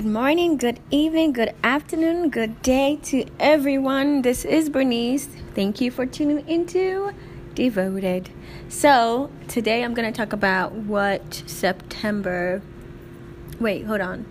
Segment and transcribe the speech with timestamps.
[0.00, 4.22] Good morning, good evening, good afternoon, good day to everyone.
[4.22, 5.28] This is Bernice.
[5.54, 7.12] Thank you for tuning into
[7.52, 8.30] Devoted.
[8.70, 12.62] So, today I'm going to talk about what September.
[13.60, 14.24] Wait, hold on.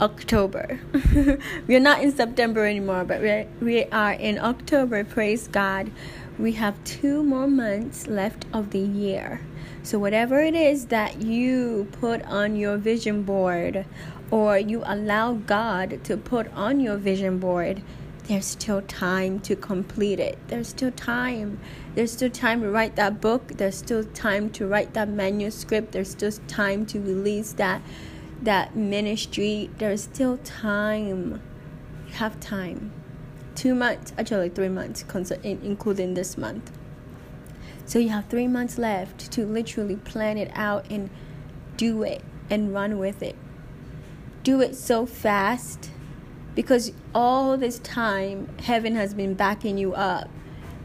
[0.00, 0.80] October.
[1.66, 5.04] We're not in September anymore, but we're, we are in October.
[5.04, 5.90] Praise God.
[6.38, 9.42] We have two more months left of the year.
[9.82, 13.84] So, whatever it is that you put on your vision board
[14.32, 17.82] or you allow God to put on your vision board,
[18.24, 20.38] there's still time to complete it.
[20.48, 21.60] There's still time.
[21.94, 23.48] There's still time to write that book.
[23.58, 25.92] There's still time to write that manuscript.
[25.92, 27.82] There's still time to release that
[28.40, 29.68] that ministry.
[29.76, 31.42] There's still time.
[32.06, 32.90] You have time.
[33.54, 35.04] Two months, actually three months,
[35.44, 36.72] including this month.
[37.84, 41.10] So you have three months left to literally plan it out and
[41.76, 43.36] do it and run with it
[44.42, 45.90] do it so fast
[46.54, 50.28] because all this time heaven has been backing you up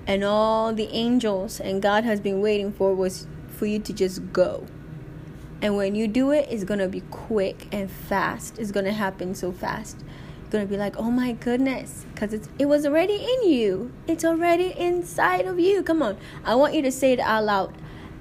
[0.06, 4.32] and all the angels and God has been waiting for was for you to just
[4.32, 4.66] go.
[5.62, 8.60] And when you do it, it's going to be quick and fast.
[8.60, 9.98] It's going to happen so fast.
[10.42, 13.92] You're going to be like, "Oh my goodness," cuz it was already in you.
[14.08, 15.82] It's already inside of you.
[15.84, 16.18] Come on.
[16.46, 17.74] I want you to say it out loud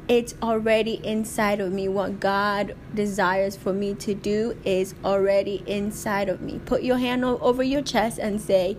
[0.08, 1.88] it's already inside of me.
[1.88, 6.60] What God desires for me to do is already inside of me.
[6.64, 8.76] Put your hand over your chest and say,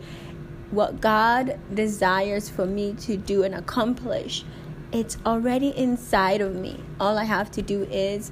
[0.71, 4.45] What God desires for me to do and accomplish,
[4.91, 6.81] it's already inside of me.
[6.99, 8.31] All I have to do is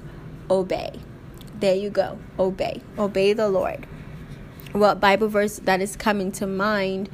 [0.50, 0.92] obey.
[1.60, 2.18] There you go.
[2.38, 2.80] Obey.
[2.98, 3.86] Obey the Lord.
[4.72, 7.10] What Bible verse that is coming to mind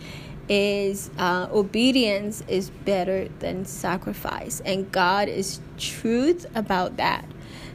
[0.49, 7.25] is uh, obedience is better than sacrifice and god is truth about that.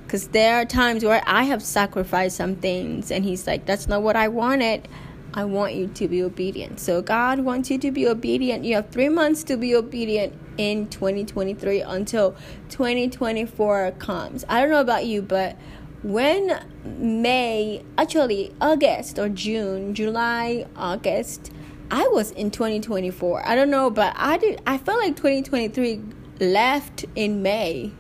[0.04, 4.02] Because there are times where i have sacrificed some things and he's like that's not
[4.02, 4.88] what i wanted.
[5.34, 6.80] I want you to be obedient.
[6.80, 8.64] So god wants you to be obedient.
[8.64, 12.36] You have three months to be obedient in 2023 until
[12.70, 14.46] 2024 comes.
[14.50, 15.58] I don't know about you but
[16.04, 21.52] when may actually august or june july august
[21.90, 23.48] I was in 2024.
[23.48, 24.62] I don't know, but I did.
[24.68, 26.02] I felt like 2023
[26.40, 27.92] left in May.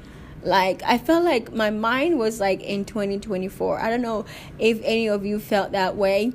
[0.44, 3.80] Like I felt like my mind was like in 2024.
[3.80, 4.26] I don't know
[4.60, 6.34] if any of you felt that way,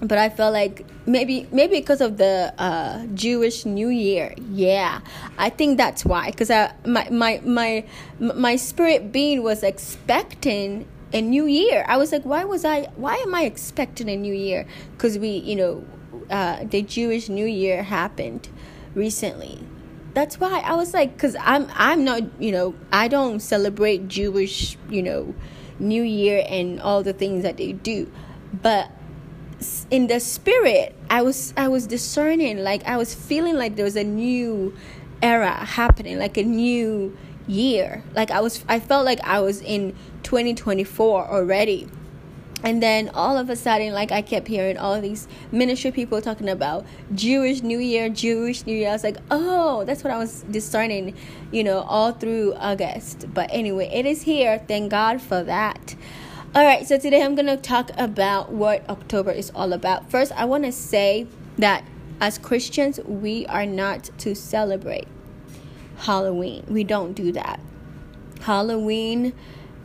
[0.00, 4.34] but I felt like maybe maybe because of the uh, Jewish New Year.
[4.50, 5.00] Yeah,
[5.38, 6.30] I think that's why.
[6.30, 7.84] Because I my my my
[8.18, 11.84] my spirit being was expecting a new year.
[11.88, 12.82] I was like, why was I?
[12.96, 14.66] Why am I expecting a new year?
[14.92, 15.84] Because we, you know,
[16.30, 18.48] uh, the Jewish New Year happened
[18.94, 19.60] recently.
[20.14, 24.76] That's why I was like, cause I'm I'm not you know I don't celebrate Jewish
[24.88, 25.34] you know
[25.78, 28.10] New Year and all the things that they do,
[28.52, 28.90] but
[29.90, 33.96] in the spirit I was I was discerning like I was feeling like there was
[33.96, 34.74] a new
[35.22, 38.02] era happening like a new year.
[38.14, 41.88] Like I was I felt like I was in 2024 already
[42.62, 46.48] and then all of a sudden like i kept hearing all these ministry people talking
[46.48, 48.88] about jewish new year jewish new year.
[48.88, 51.14] I was like oh that's what i was discerning
[51.52, 53.26] you know all through august.
[53.32, 54.58] But anyway it is here.
[54.66, 55.94] Thank god for that.
[56.54, 60.10] All right so today i'm going to talk about what october is all about.
[60.10, 61.26] First i want to say
[61.58, 61.84] that
[62.20, 65.06] as christians we are not to celebrate
[65.98, 66.64] halloween.
[66.68, 67.60] We don't do that.
[68.40, 69.32] Halloween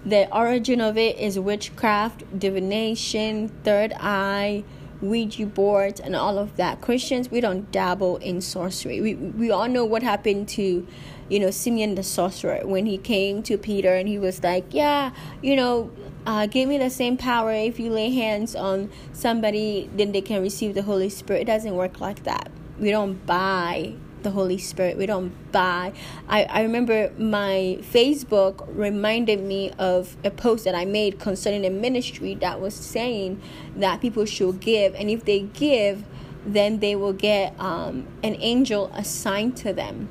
[0.06, 4.64] the origin of it is witchcraft, divination, third eye,
[5.02, 6.82] Ouija boards, and all of that.
[6.82, 9.02] Christians, we don't dabble in sorcery.
[9.02, 10.88] We we all know what happened to,
[11.30, 15.12] you know, Simeon the sorcerer when he came to Peter and he was like, "Yeah,
[15.42, 15.92] you know,
[16.26, 17.52] uh, give me the same power.
[17.52, 21.76] If you lay hands on somebody, then they can receive the Holy Spirit." It doesn't
[21.76, 22.52] work like that.
[22.80, 24.98] We don't buy the Holy Spirit.
[24.98, 25.94] We don't buy.
[26.28, 31.70] I, I remember my Facebook reminded me of a post that I made concerning a
[31.70, 33.42] ministry that was saying
[33.76, 36.04] that people should give, and if they give,
[36.46, 40.10] then they will get um, an angel assigned to them.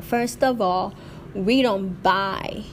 [0.00, 0.94] First of all,
[1.34, 2.64] we don't buy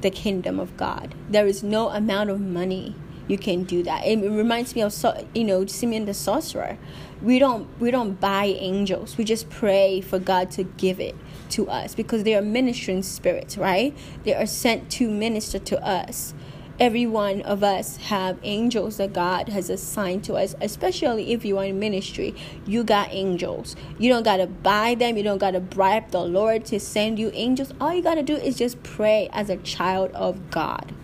[0.00, 1.14] the kingdom of God.
[1.28, 2.94] There is no amount of money
[3.26, 4.06] you can do that.
[4.06, 4.94] It reminds me of
[5.34, 6.78] you know Simeon the sorcerer
[7.22, 9.16] we don't we don't buy angels.
[9.16, 11.16] We just pray for god to give it
[11.50, 13.96] to us because they are ministering spirits right?
[14.24, 16.34] They are sent to minister to us.
[16.78, 21.58] Every one of us have angels that god has assigned to us especially if you
[21.58, 22.36] are in ministry.
[22.66, 23.74] You got angels.
[23.98, 25.16] You don't gotta buy them.
[25.16, 27.72] You don't gotta bribe the lord to send you angels.
[27.80, 30.94] All you gotta do is just pray as a child of god.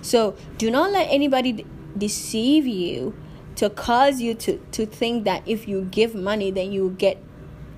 [0.00, 1.66] So do not let anybody
[1.96, 3.14] deceive you
[3.58, 7.18] to cause you to, to think that if you give money, then you will get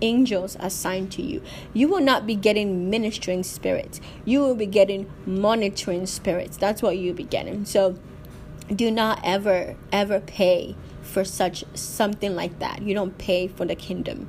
[0.03, 1.43] angels assigned to you.
[1.73, 3.99] You will not be getting ministering spirits.
[4.27, 6.59] You will be getting monitoring spirits.
[6.59, 7.65] That's what you'll be getting.
[7.65, 7.97] So
[8.75, 12.83] do not ever, ever pay for such something like that.
[12.83, 14.29] You don't pay for the kingdom.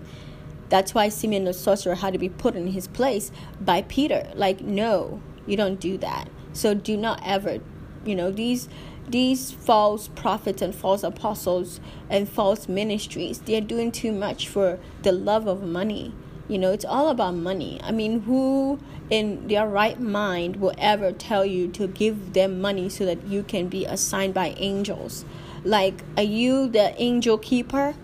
[0.70, 4.32] That's why Simeon the sorcerer had to be put in his place by Peter.
[4.36, 6.30] Like, no, you don't do that.
[6.54, 7.60] So do not ever,
[8.06, 8.70] you know, these
[9.10, 15.12] these false prophets and false apostles and false ministries they're doing too much for the
[15.12, 16.14] love of money.
[16.48, 17.80] You know it's all about money.
[17.84, 22.90] I mean who in their right mind will ever tell you to give them money
[22.90, 25.26] so that you can be assigned by angels?
[25.64, 27.96] Like are you the angel keeper?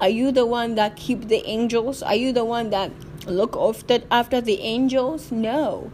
[0.00, 2.02] Are you the one that keep the angels?
[2.02, 2.92] Are you the one that
[3.26, 5.32] look after after the angels?
[5.32, 5.90] No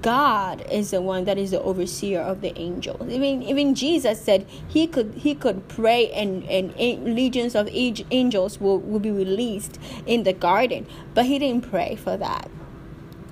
[0.00, 3.12] God is the one that is the overseer of the angels.
[3.12, 8.78] Even even Jesus said he could he could pray and and legions of angels will,
[8.78, 12.50] will be released in the garden, but he didn't pray for that.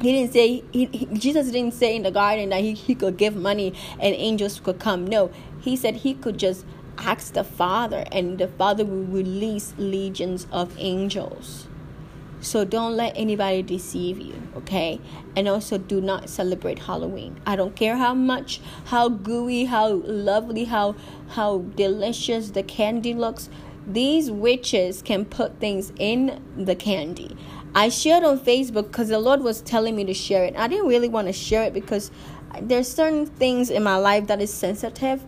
[0.02, 3.16] He didn't say he, he, Jesus didn't say in the garden that he, he could
[3.16, 5.06] give money and angels could come.
[5.06, 5.30] No,
[5.60, 6.66] he said he could just
[6.98, 11.68] ask the Father and the Father will release legions of angels.
[12.40, 15.00] So don't let anybody deceive you, okay?
[15.36, 17.38] And also do not celebrate Halloween.
[17.46, 20.96] I don't care how much, how gooey, how lovely, how
[21.28, 23.50] how delicious the candy looks.
[23.86, 27.36] These witches can put things in the candy.
[27.74, 30.56] I shared on Facebook because the Lord was telling me to share it.
[30.56, 32.10] I didn't really want to share it because
[32.60, 35.22] there's certain things in my life that is sensitive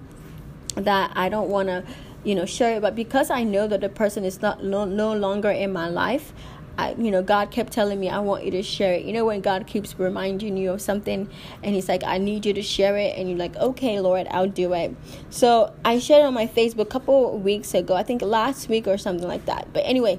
[0.74, 1.84] that I don't want to,
[2.24, 2.82] you know, share it.
[2.82, 6.32] But because I know that the person is not no, no longer in my life,
[6.78, 9.04] I, you know, God kept telling me, I want you to share it.
[9.04, 11.28] You know, when God keeps reminding you of something
[11.62, 14.48] and He's like, I need you to share it, and you're like, okay, Lord, I'll
[14.48, 14.94] do it.
[15.30, 18.98] So I shared on my Facebook a couple weeks ago, I think last week or
[18.98, 19.68] something like that.
[19.72, 20.18] But anyway,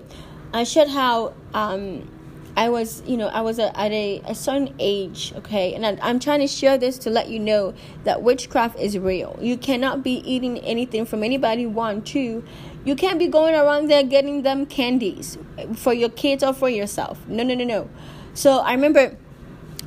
[0.54, 2.08] I shared how um,
[2.56, 5.74] I was, you know, I was a, at a, a certain age, okay?
[5.74, 9.38] And I, I'm trying to share this to let you know that witchcraft is real.
[9.42, 12.44] You cannot be eating anything from anybody, one, two.
[12.86, 15.38] You can't be going around there getting them candies
[15.76, 17.26] for your kids or for yourself.
[17.28, 17.90] No, no, no, no.
[18.34, 19.16] So I remember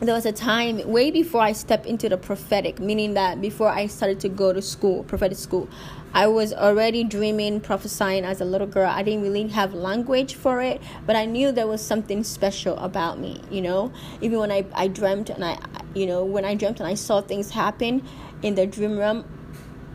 [0.00, 3.86] there was a time way before I stepped into the prophetic, meaning that before I
[3.86, 5.68] started to go to school, prophetic school,
[6.14, 8.88] I was already dreaming, prophesying as a little girl.
[8.88, 13.18] I didn't really have language for it, but I knew there was something special about
[13.18, 13.92] me, you know?
[14.22, 15.58] Even when I, I dreamt and I,
[15.94, 18.02] you know, when I dreamt and I saw things happen
[18.42, 19.24] in the dream realm,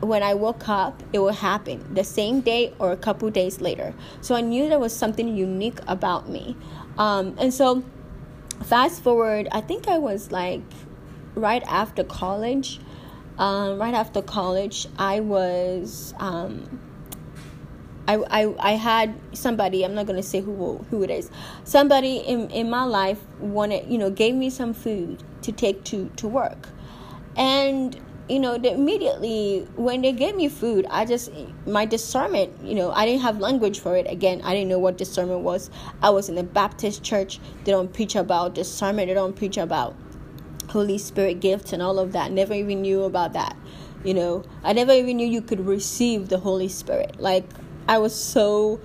[0.02, 3.94] when I woke up, it would happen the same day or a couple days later.
[4.22, 6.56] So I knew there was something unique about me.
[6.98, 7.84] Um, and so
[8.64, 10.62] fast forward, I think I was like
[11.36, 12.80] right after college.
[13.38, 16.14] Um, right after college, I was.
[16.20, 16.80] Um,
[18.08, 21.30] I, I, I had somebody i'm not to say who who it is
[21.64, 26.10] somebody in, in my life wanted you know gave me some food to take to
[26.18, 26.68] to work
[27.38, 28.02] and
[28.32, 31.30] you know, immediately when they gave me food, I just
[31.68, 34.10] my discernment, you know, I didn't have language for it.
[34.10, 35.70] Again, I didn't know what discernment was.
[36.02, 37.42] I was in a Baptist church.
[37.66, 39.10] They don't preach about discernment.
[39.10, 39.98] They don't preach about
[40.70, 42.32] Holy Spirit gifts and all of that.
[42.32, 43.58] Never even knew about that.
[44.06, 47.20] You know, I never even knew you could receive the Holy Spirit.
[47.20, 47.44] Like
[47.90, 48.80] I was so,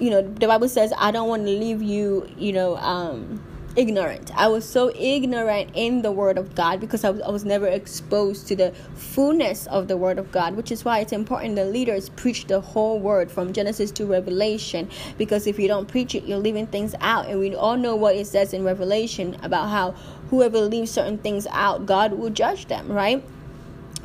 [0.00, 3.40] you know, the Bible says, "I don't want to leave you," you know, um
[3.76, 4.30] ignorant.
[4.36, 7.66] I was so ignorant in the Word of God because I was, I was never
[7.66, 11.64] exposed to the fullness of the Word of God, which is why it's important the
[11.64, 14.88] leaders preach the whole Word from Genesis to Revelation.
[15.18, 17.26] Because if you don't preach it, you're leaving things out.
[17.26, 19.92] And we all know what it says in Revelation about how
[20.30, 23.24] whoever leaves certain things out, God will judge them, right?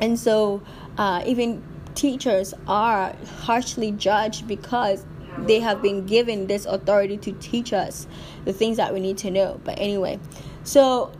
[0.00, 0.62] And so,
[0.98, 1.62] uh, even
[1.94, 5.04] teachers are harshly judged because
[5.46, 8.06] they have been given this authority to teach us
[8.44, 9.60] the things that we need to know.
[9.64, 10.18] But anyway,
[10.64, 11.12] so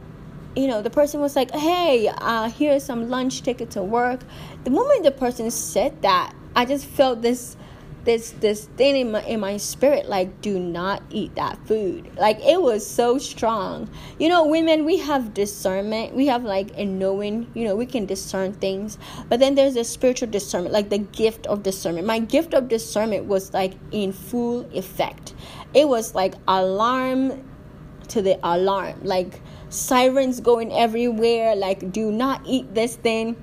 [0.57, 4.21] you know, the person was like, "Hey, uh, here's some lunch ticket to work."
[4.65, 7.57] The moment the person said that, I just felt this
[8.05, 12.11] this this thing in my in my spirit like do not eat that food.
[12.17, 13.89] Like it was so strong.
[14.19, 16.15] You know women we have discernment.
[16.15, 18.99] We have like a knowing you know we can discern things.
[19.29, 22.07] But then there's a spiritual discernment like the gift of discernment.
[22.07, 25.35] My gift of discernment was like in full effect.
[25.75, 27.45] It was like alarm
[28.09, 29.01] to the alarm.
[29.03, 31.55] Like sirens going everywhere.
[31.55, 33.37] Like do not eat this thing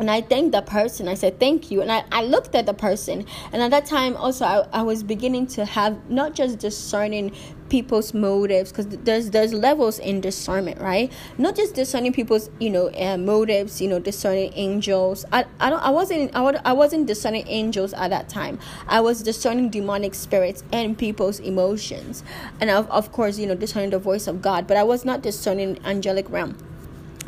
[0.00, 1.08] and I thanked the person.
[1.08, 1.82] I said, Thank you.
[1.82, 3.26] And I, I looked at the person.
[3.52, 7.32] And at that time, also, I, I was beginning to have not just discerning
[7.68, 12.90] people's motives because there's there's levels in discernment right not just discerning people's you know
[12.94, 17.44] uh, motives you know discerning angels i i don't i wasn't I, I wasn't discerning
[17.46, 22.24] angels at that time i was discerning demonic spirits and people's emotions
[22.60, 25.22] and of, of course you know discerning the voice of god but i was not
[25.22, 26.58] discerning angelic realm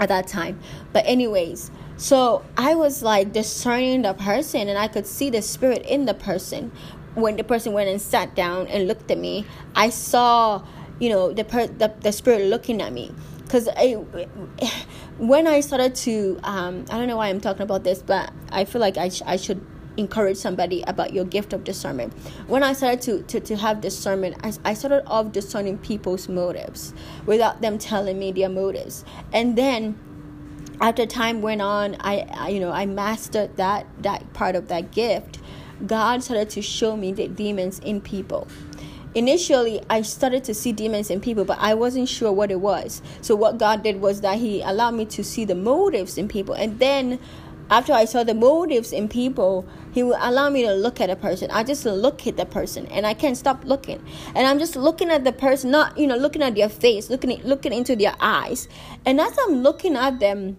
[0.00, 0.58] at that time
[0.92, 1.70] but anyways
[2.02, 6.14] so I was like discerning the person and I could see the spirit in the
[6.14, 6.73] person.
[7.14, 10.66] When the person went and sat down and looked at me, I saw,
[10.99, 13.14] you know, the per- the, the spirit looking at me.
[13.44, 13.68] Because
[15.18, 18.64] when I started to, um, I don't know why I'm talking about this, but I
[18.64, 19.64] feel like I, sh- I should
[19.97, 22.12] encourage somebody about your gift of discernment.
[22.49, 26.94] When I started to, to, to have discernment, I, I started off discerning people's motives
[27.26, 29.04] without them telling me their motives.
[29.32, 29.97] And then
[30.80, 34.90] after time went on I, I, you know i mastered that that part of that
[34.90, 35.38] gift
[35.86, 38.46] god started to show me the demons in people.
[39.14, 43.02] Initially i started to see demons in people but i wasn't sure what it was.
[43.20, 46.54] So what god did was that he allowed me to see the motives in people
[46.54, 47.18] and then
[47.72, 51.16] after i saw the motives in people he would allow me to look at a
[51.16, 54.00] person i just look at the person and i can't stop looking
[54.34, 57.42] and i'm just looking at the person not you know looking at their face looking
[57.44, 58.68] looking into their eyes
[59.06, 60.56] and as i'm looking at them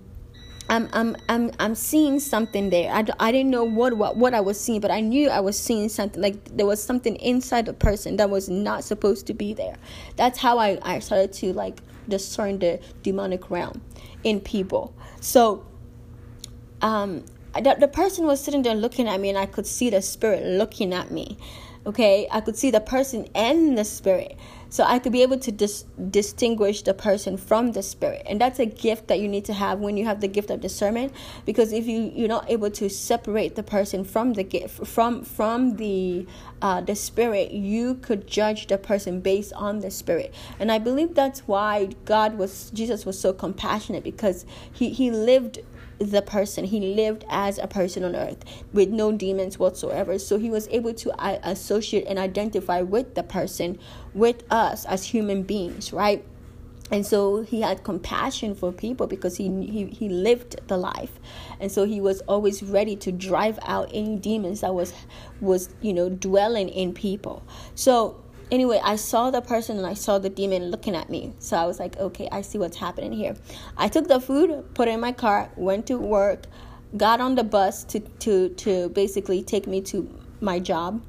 [0.69, 2.89] I'm, I'm, I'm, I'm seeing something there.
[2.89, 5.59] I, I didn't know what, what, what I was seeing, but I knew I was
[5.59, 6.21] seeing something.
[6.21, 9.75] Like there was something inside the person that was not supposed to be there.
[10.15, 13.81] That's how I, I started to like discern the demonic realm
[14.23, 14.95] in people.
[15.19, 15.65] So,
[16.83, 17.23] um,
[17.55, 20.45] the, the person was sitting there looking at me, and I could see the spirit
[20.45, 21.37] looking at me.
[21.85, 24.37] Okay, I could see the person and the spirit.
[24.69, 28.23] So I could be able to dis- distinguish the person from the spirit.
[28.25, 30.61] And that's a gift that you need to have when you have the gift of
[30.61, 31.13] discernment
[31.45, 35.75] because if you you're not able to separate the person from the gift from from
[35.75, 36.25] the
[36.63, 40.33] uh, the spirit, you could judge the person based on the spirit.
[40.59, 45.59] And I believe that's why God was Jesus was so compassionate because he he lived
[45.99, 46.65] the person.
[46.65, 50.19] He lived as a person on earth with no demons whatsoever.
[50.19, 53.79] So he was able to uh, associate and identify with the person,
[54.13, 56.25] with us as human beings, right?
[56.91, 61.11] and so he had compassion for people because he, he he lived the life
[61.59, 64.93] and so he was always ready to drive out any demons that was
[65.39, 67.41] was you know dwelling in people
[67.73, 71.33] so anyway, I saw the person and I saw the demon looking at me.
[71.39, 73.35] So I was like, okay, I see what's happening here.
[73.77, 76.45] I took the food, put it in my car, went to work,
[76.97, 80.09] got on the bus to, to, to basically take me to
[80.41, 81.01] my job.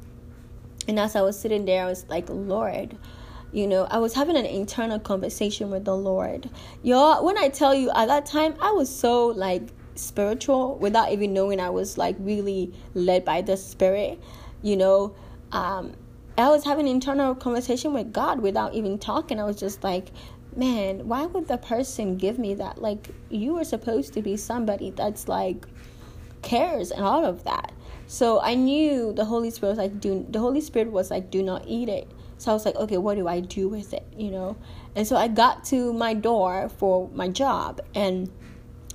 [0.88, 2.96] And as I was sitting there, I was like, Lord,
[3.52, 6.50] you know, I was having an internal conversation with the Lord.
[6.82, 9.62] Y'all, when I tell you at that time, I was so like
[9.94, 14.20] spiritual without even knowing I was like really led by the Spirit,
[14.62, 15.14] you know.
[15.52, 15.94] Um,
[16.36, 19.38] I was having an internal conversation with God without even talking.
[19.38, 20.10] I was just like,
[20.56, 22.82] man, why would the person give me that?
[22.82, 25.66] Like, you were supposed to be somebody that's like
[26.42, 27.72] cares and all of that.
[28.08, 31.42] So I knew the Holy Spirit was like, do the Holy Spirit was like, do
[31.42, 32.10] not eat it.
[32.38, 34.04] So I was like, okay, what do I do with it?
[34.16, 34.56] You know?
[34.96, 38.30] And so I got to my door for my job and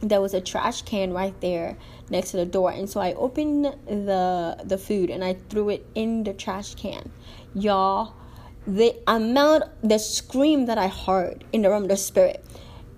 [0.01, 1.77] there was a trash can right there
[2.09, 5.85] next to the door and so i opened the the food and i threw it
[5.95, 7.11] in the trash can
[7.53, 8.13] y'all
[8.67, 12.43] the amount the scream that i heard in the of the spirit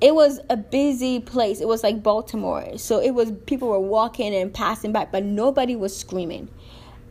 [0.02, 1.62] it was a busy place.
[1.62, 2.78] It was like baltimore.
[2.80, 6.50] So it was people were walking and passing by but nobody was screaming.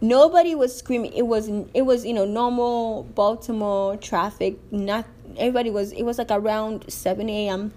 [0.01, 1.13] Nobody was screaming.
[1.13, 4.59] It was it was you know normal baltimore traffic.
[4.73, 5.07] Not
[5.37, 7.73] everybody was it was like around 7 a.m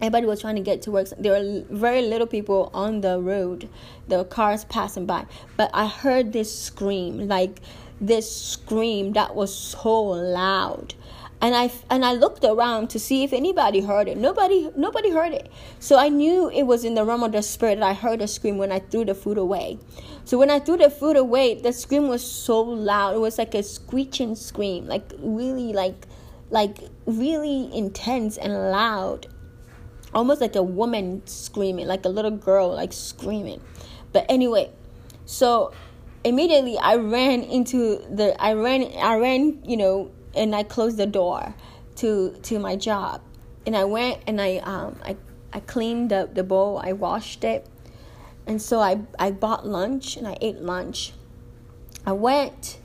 [0.00, 1.08] everybody was trying to get to work.
[1.18, 3.68] There were very little people on the road.
[4.08, 5.26] Were cars passing by.
[5.56, 7.60] But i heard this scream like
[8.00, 10.94] this scream that was so loud.
[11.40, 14.16] And i and i looked around to see if anybody heard it.
[14.16, 15.50] Nobody nobody heard it.
[15.78, 18.56] So i knew it was in the realm of the spirit i heard a scream
[18.56, 19.78] when i threw the food away.
[20.24, 23.14] So when i threw the food away the scream was so loud.
[23.14, 26.06] It was like a screeching scream like really like
[26.50, 29.26] like really intense and loud.
[30.14, 33.60] Almost like a woman screaming, like a little girl, like screaming.
[34.12, 34.70] But anyway,
[35.26, 35.72] so
[36.24, 41.06] immediately I ran into the I ran I ran, you know, and I closed the
[41.06, 41.54] door
[41.96, 43.20] to to my job.
[43.66, 45.16] And I went and I um I
[45.52, 47.66] I cleaned the, the bowl, I washed it.
[48.46, 51.12] And so I I bought lunch and I ate lunch.
[52.06, 52.78] I went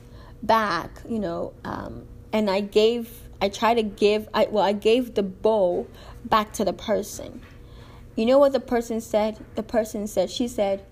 [0.43, 5.15] back, you know, um, and I gave I tried to give I well I gave
[5.15, 5.87] the bowl
[6.25, 7.41] back to the person.
[8.15, 9.37] You know what the person said?
[9.55, 10.85] The person said, she said,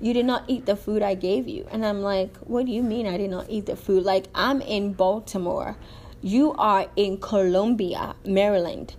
[0.00, 1.66] you did not eat the food I gave you.
[1.70, 4.04] And I'm like, what do you mean I did not eat the food?
[4.04, 5.76] Like, I'm in Baltimore.
[6.22, 8.94] You are in Columbia, Maryland.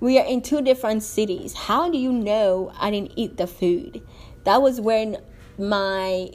[0.00, 1.54] We are in two different cities.
[1.54, 4.02] How do you know I didn't eat the food?
[4.44, 5.18] That was when
[5.58, 6.30] my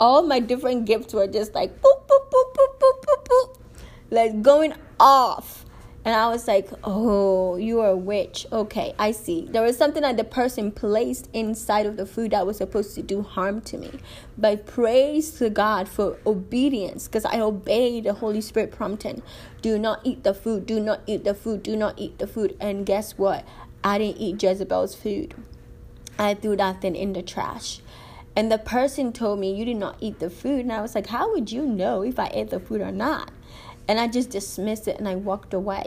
[0.00, 3.58] all my different gifts were just like boop boop boop boop boop boop boop
[4.10, 5.64] like going off
[6.06, 8.46] and I was like, oh, you are a witch.
[8.52, 9.48] Okay, I see.
[9.50, 13.02] There was something that the person placed inside of the food that was supposed to
[13.02, 13.90] do harm to me.
[14.38, 19.20] But praise to God for obedience because I obeyed the Holy Spirit prompting.
[19.62, 20.64] Do not eat the food.
[20.64, 21.64] Do not eat the food.
[21.64, 22.56] Do not eat the food.
[22.60, 23.44] And guess what?
[23.82, 25.34] I didn't eat Jezebel's food.
[26.20, 27.80] I threw that thing in the trash.
[28.36, 30.60] And the person told me, You did not eat the food.
[30.60, 33.32] And I was like, How would you know if I ate the food or not?
[33.88, 35.86] And I just dismissed it and I walked away.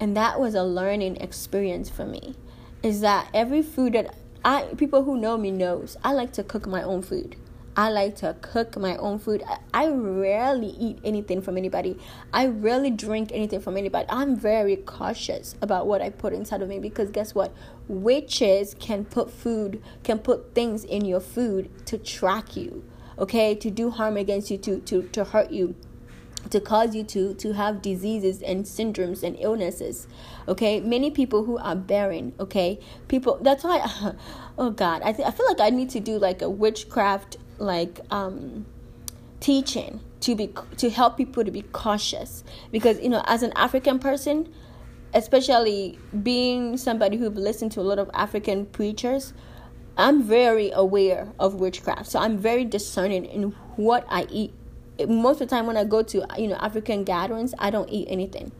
[0.00, 2.34] And that was a learning experience for me.
[2.82, 6.66] Is that every food that I people who know me knows I like to cook
[6.66, 7.36] my own food.
[7.76, 9.44] I like to cook my own food.
[9.72, 11.98] I rarely eat anything from anybody.
[12.32, 14.06] I rarely drink anything from anybody.
[14.08, 17.54] I'm very cautious about what I put inside of me because guess what?
[17.86, 22.84] Witches can put food, can put things in your food to track you,
[23.18, 23.54] okay?
[23.54, 25.76] To do harm against you, to to to hurt you
[26.48, 30.06] to cause you to to have diseases and syndromes and illnesses
[30.48, 30.80] okay?
[30.80, 32.80] Many people who are barren okay?
[33.08, 34.14] People that's why
[34.58, 37.98] oh god i th- i feel like i need to do like a witchcraft like
[38.10, 38.66] um
[39.40, 42.44] teaching to be to help people to be cautious.
[42.70, 44.52] Because you know as an african person
[45.12, 49.32] especially being somebody who've listened to a lot of african preachers
[49.96, 52.06] i'm very aware of witchcraft.
[52.06, 54.52] So i'm very discerning in what i eat
[55.06, 58.08] most of the time when I go to you know African gatherings, I don't eat
[58.10, 58.52] anything.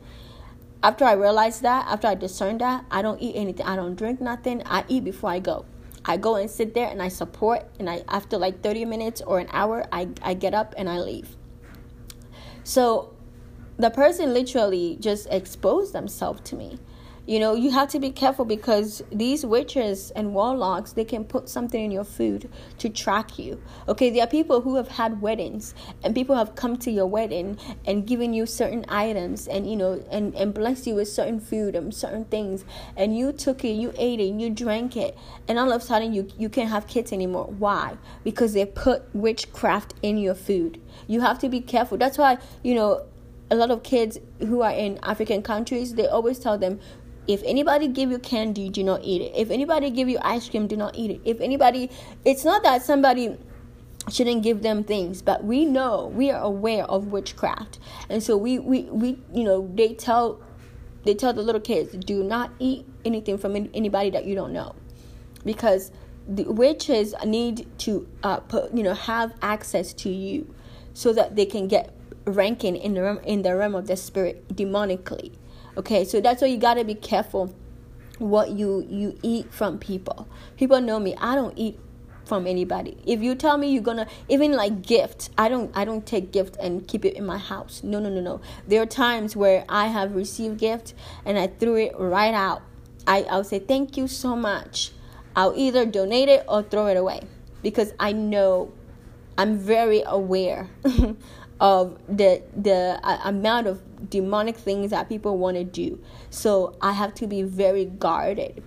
[0.83, 3.65] After I realized that, after I discerned that, I don't eat anything.
[3.65, 4.63] I don't drink nothing.
[4.65, 5.65] I eat before I go.
[6.03, 9.39] I go and sit there and I support and I after like 30 minutes or
[9.39, 11.35] an hour, I, I get up and I leave.
[12.63, 13.13] So
[13.77, 16.79] the person literally just exposed themselves to me
[17.27, 21.47] you know you have to be careful because these witches and warlocks they can put
[21.47, 23.61] something in your food to track you.
[23.87, 27.57] Okay there are people who have had weddings and people have come to your wedding
[27.85, 31.75] and given you certain items and you know and and blessed you with certain food
[31.75, 32.65] and certain things.
[32.97, 35.17] And you took it you ate it you drank it.
[35.47, 37.45] And all of a sudden you you can't have kids anymore.
[37.45, 37.97] Why?
[38.23, 40.81] Because they put witchcraft in your food.
[41.07, 41.97] You have to be careful.
[41.97, 43.05] That's why you know
[43.51, 46.79] a lot of kids who are in African countries, they always tell them,
[47.31, 49.31] if anybody give you candy do not eat it.
[49.35, 51.21] If anybody give you ice cream do not eat it.
[51.25, 51.89] If anybody
[52.25, 53.37] it's not that somebody
[54.09, 57.79] shouldn't give them things but we know we are aware of witchcraft.
[58.09, 60.41] And so we we, we you know they tell
[61.03, 64.75] they tell the little kids do not eat anything from anybody that you don't know.
[65.43, 65.91] Because
[66.27, 70.53] the witches need to uh, put, you know have access to you
[70.93, 74.47] so that they can get ranking in the realm, in the realm of the spirit
[74.49, 75.33] demonically
[75.77, 77.53] Okay, so that's why you gotta be careful
[78.19, 80.27] what you you eat from people.
[80.57, 81.15] People know me.
[81.17, 81.79] I don't eat
[82.25, 82.97] from anybody.
[83.05, 86.55] If you tell me you're gonna even like gift, I don't I don't take gift
[86.57, 87.83] and keep it in my house.
[87.83, 88.41] No no no no.
[88.67, 90.93] There are times where I have received gift
[91.25, 92.61] and I threw it right out.
[93.07, 94.91] I, I'll say thank you so much.
[95.35, 97.21] I'll either donate it or throw it away
[97.63, 98.71] because I know
[99.37, 100.69] I'm very aware
[101.59, 106.01] of the the uh, amount of demonic things that people want to do.
[106.29, 108.63] So I have to be very guarded.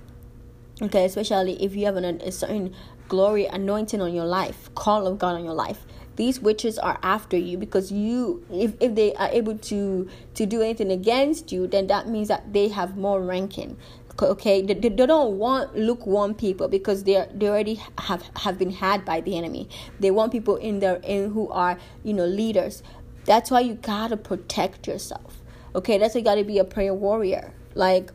[0.83, 2.75] Okay, especially if you have an, a certain
[3.09, 5.87] glory anointing on your life, call of God on your life.
[6.17, 10.63] These witches are after you because you if, if they are able to to do
[10.63, 13.77] anything against you, then that means that they have more ranking
[14.23, 19.05] okay they, they don't want lukewarm people because they they already have have been had
[19.05, 19.69] by the enemy
[19.99, 22.83] they want people in there in who are you know leaders
[23.25, 25.41] that's why you gotta protect yourself
[25.75, 25.99] okay?
[25.99, 27.53] That's why you gotta be a prayer warrior.
[27.75, 28.11] Like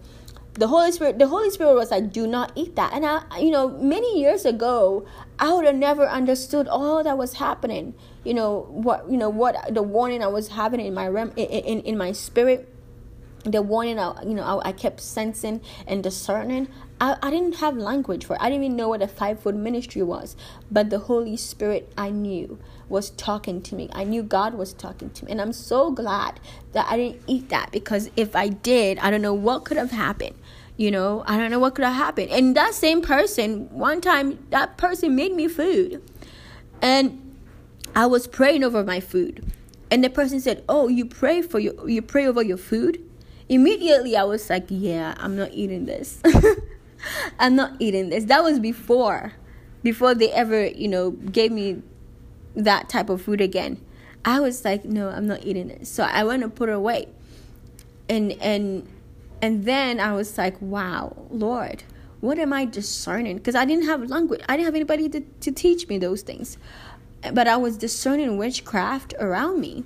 [0.53, 2.93] the holy spirit the holy spirit was like do not eat that.
[2.93, 5.05] And i you know many years ago
[5.37, 7.93] i would have never understood all that was happening.
[8.23, 11.45] You know what you know what the warning i was having in my rem in,
[11.45, 12.73] in, in my spirit
[13.45, 16.67] the warning I, you know I, I, kept sensing and discerning
[17.01, 18.41] I, I didn't have language for it.
[18.41, 20.35] i didn't even know what a five-fold ministry was.
[20.71, 23.89] But the holy spirit i knew was talking to me.
[23.93, 25.31] I knew god was talking to me.
[25.31, 26.39] And i'm so glad
[26.73, 29.91] that i didn't eat that because if i did i don't know what could have
[29.91, 30.35] happened.
[30.77, 32.31] You know i don't know what could have happened.
[32.31, 36.01] And that same person one time that person made me food.
[36.81, 37.35] And
[37.95, 39.45] i was praying over my food.
[39.91, 43.05] And the person said oh you pray for your you pray over your food?
[43.49, 46.21] Immediately, I was like, yeah, I'm not eating this.
[47.39, 48.25] I'm not eating this.
[48.25, 49.33] That was before,
[49.83, 51.81] before they ever, you know, gave me
[52.55, 53.83] that type of food again.
[54.25, 55.87] I was like, no, I'm not eating it.
[55.87, 57.07] So I went to put it away.
[58.09, 58.87] And and
[59.41, 61.83] and then I was like, wow, Lord,
[62.19, 63.37] what am I discerning?
[63.37, 64.41] Because I didn't have language.
[64.49, 66.57] I didn't have anybody to, to teach me those things.
[67.33, 69.85] But I was discerning witchcraft around me.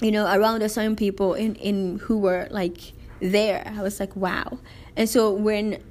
[0.00, 3.70] You know, around the certain people in, in who were like there.
[3.76, 4.58] I was like, wow.
[4.94, 5.82] And so when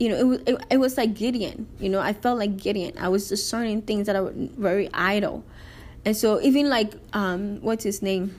[0.00, 1.68] you know, it was it, it was like Gideon.
[1.78, 2.96] You know, I felt like Gideon.
[2.98, 5.44] I was discerning things that are very idle,
[6.06, 8.34] and so even like um, what's his name,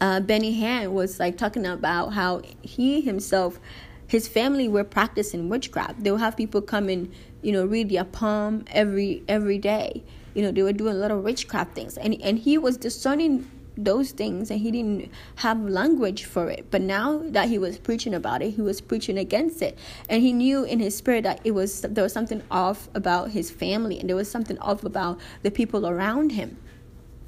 [0.00, 3.60] uh, Benny Hinn was like talking about how he himself,
[4.08, 6.02] his family were practicing witchcraft.
[6.02, 10.02] They would have people come and you know read their palm every every day.
[10.32, 13.50] You know, they were doing a lot of witchcraft things, and and he was discerning
[13.76, 16.70] those things and he didn't have language for it.
[16.70, 19.78] But now that he was preaching about it he was preaching against it.
[20.08, 23.50] And he knew in his spirit that it was there was something off about his
[23.50, 26.58] family and there was something off about the people around him.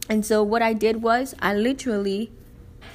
[0.09, 2.31] And so what i did was i literally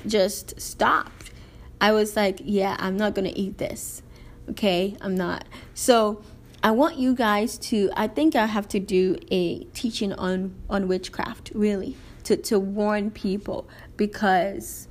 [0.07, 1.31] just stopped.
[1.79, 4.01] I was like yeah i'm not going to eat this.
[4.49, 4.95] Okay?
[5.01, 5.45] I'm not.
[5.73, 6.23] So
[6.63, 10.87] I want you guys to I think I have to do a teaching on on
[10.87, 11.97] witchcraft really
[12.31, 13.67] to, to warn people
[13.97, 14.87] because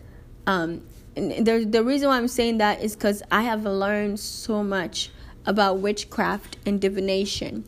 [0.46, 0.82] um,
[1.14, 5.10] the, the reason why I'm saying that is because I have learned so much
[5.46, 7.64] about witchcraft and divination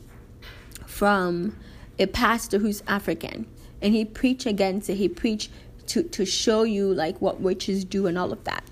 [0.87, 1.57] from
[1.99, 3.47] a pastor who's African.
[3.81, 4.97] And he preached against it.
[4.97, 5.51] He preached
[5.87, 8.65] to, to show you like what witches do and all of that.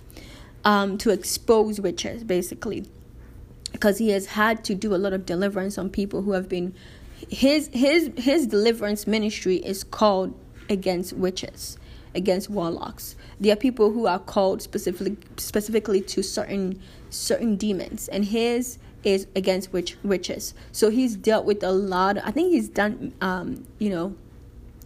[0.64, 2.84] Um, to expose witches basically.
[3.72, 6.74] Because he has had to do a lot of deliverance on people who have been
[7.28, 10.34] his his his deliverance ministry is called
[10.70, 11.76] against witches,
[12.14, 13.16] against warlocks.
[13.38, 16.80] There are people who are called specifically specifically to certain
[17.10, 20.54] certain demons, and his is against witch witches.
[20.72, 22.18] So he's dealt with a lot.
[22.24, 24.14] I think he's done, um, you know,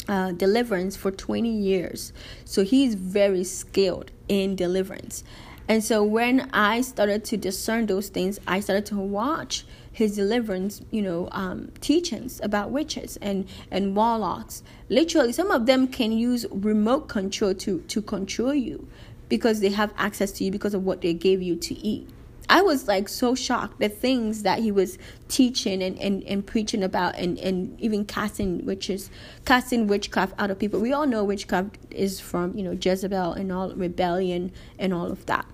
[0.08, 2.12] uh, deliverance for 20 years.
[2.44, 5.24] So he's very skilled in deliverance.
[5.66, 10.82] And so when I started to discern those things, I started to watch his deliverance,
[10.90, 14.64] you know, um, teachings about witches and, and warlocks.
[14.88, 18.88] Literally, some of them can use remote control to, to control you
[19.28, 22.08] because they have access to you because of what they gave you to eat.
[22.48, 26.82] I was like so shocked the things that he was teaching and, and, and preaching
[26.82, 29.10] about and, and even casting witches
[29.44, 30.80] casting witchcraft out of people.
[30.80, 35.24] We all know witchcraft is from, you know, Jezebel and all rebellion and all of
[35.26, 35.46] that.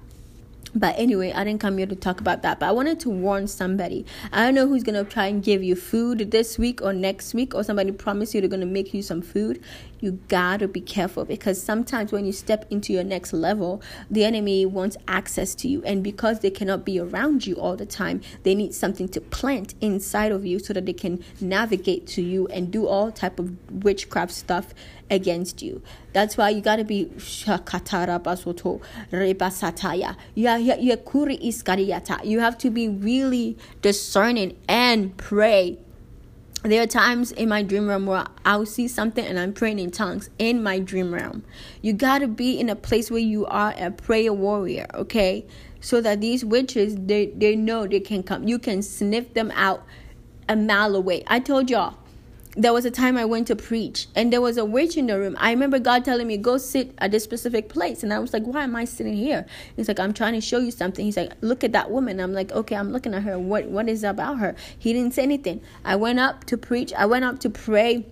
[0.75, 2.61] But anyway, I didn't come here to talk about that.
[2.61, 4.07] But I wanted to warn somebody.
[4.33, 7.55] I don't know who's gonna try and give you food this week or next week,
[7.55, 9.63] or somebody promise you they're gonna make you some food.
[10.01, 14.65] You gotta be careful because sometimes when you step into your next level, the enemy
[14.65, 18.55] wants access to you, and because they cannot be around you all the time, they
[18.55, 22.71] need something to plant inside of you so that they can navigate to you and
[22.71, 23.53] do all type of
[23.85, 24.73] witchcraft stuff
[25.11, 25.83] against you.
[26.13, 28.81] That's why you gotta be shakatara basoto
[29.13, 30.17] rebasataya.
[32.25, 35.79] You have to be really discerning and pray.
[36.63, 39.91] There are times in my dream realm where I'll see something and I'm praying in
[39.91, 41.43] tongues in my dream realm.
[41.81, 45.47] You gotta be in a place where you are a prayer warrior, okay?
[45.81, 48.47] So that these witches they, they know they can come.
[48.47, 49.87] You can sniff them out
[50.51, 51.25] a mile away.
[51.29, 51.97] I told y'all
[52.57, 55.19] there was a time I went to preach and there was a witch in the
[55.19, 55.37] room.
[55.39, 58.03] I remember God telling me, go sit at this specific place.
[58.03, 59.47] And I was like, why am I sitting here?
[59.77, 61.05] He's like, I'm trying to show you something.
[61.05, 62.19] He's like, look at that woman.
[62.19, 63.39] I'm like, okay, I'm looking at her.
[63.39, 64.57] What What is about her?
[64.77, 65.61] He didn't say anything.
[65.85, 66.93] I went up to preach.
[66.95, 68.07] I went up to pray.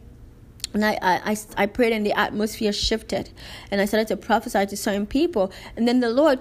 [0.73, 3.31] And I, I, I prayed and the atmosphere shifted.
[3.73, 5.51] And I started to prophesy to certain people.
[5.77, 6.39] And then the Lord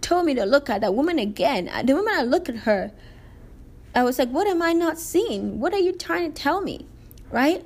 [0.00, 1.68] told me to look at that woman again.
[1.68, 2.92] Uh, the moment I looked at her,
[3.94, 5.60] I was like, what am I not seeing?
[5.60, 6.86] What are you trying to tell me?
[7.30, 7.64] Right?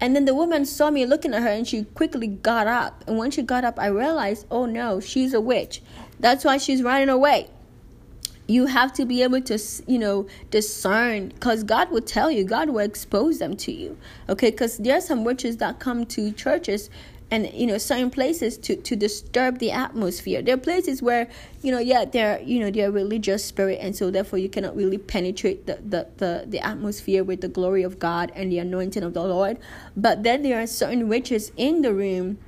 [0.00, 3.04] And then the woman saw me looking at her and she quickly got up.
[3.06, 5.82] And when she got up, I realized, oh no, she's a witch.
[6.18, 7.48] That's why she's running away.
[8.46, 12.70] You have to be able to, you know, discern because God will tell you, God
[12.70, 13.96] will expose them to you.
[14.28, 16.90] Okay, because there are some witches that come to churches
[17.30, 20.42] and you know certain places to to disturb the atmosphere.
[20.42, 21.28] There are places where
[21.62, 24.98] you know yeah they're you know they're religious spirit and so therefore you cannot really
[24.98, 29.14] penetrate the, the the the atmosphere with the glory of god and the anointing of
[29.14, 29.58] the lord.
[29.96, 32.38] But then there are certain witches in the room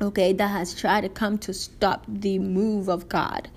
[0.00, 3.48] okay that has tried to come to stop the move of god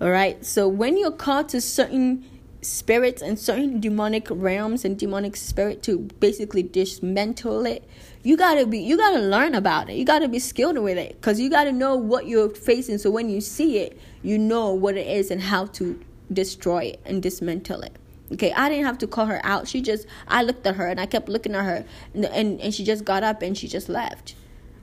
[0.00, 0.44] all right?
[0.44, 2.24] So when you're called to certain
[2.62, 7.88] spirits and certain demonic realms and demonic spirit to basically dismantle it
[8.28, 11.40] you gotta be you gotta learn about it you gotta be skilled with it because
[11.40, 15.06] you gotta know what you're facing so when you see it you know what it
[15.06, 15.98] is and how to
[16.32, 17.96] destroy it and dismantle it.
[18.32, 19.68] Okay, I didn't have to call her out.
[19.68, 22.74] She just, I looked at her and I kept looking at her, and, and, and
[22.74, 24.34] she just got up and she just left.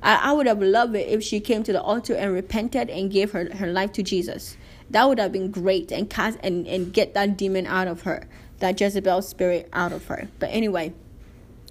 [0.01, 3.11] I, I would have loved it if she came to the altar and repented and
[3.11, 4.57] gave her, her life to Jesus.
[4.89, 8.27] That would have been great and cast and, and get that demon out of her,
[8.59, 10.27] that Jezebel spirit out of her.
[10.39, 10.93] But anyway,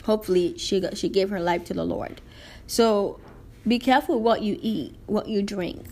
[0.05, 2.21] hopefully she got, she gave her life to the Lord.
[2.67, 3.19] So
[3.67, 5.87] be careful what you eat, what you drink.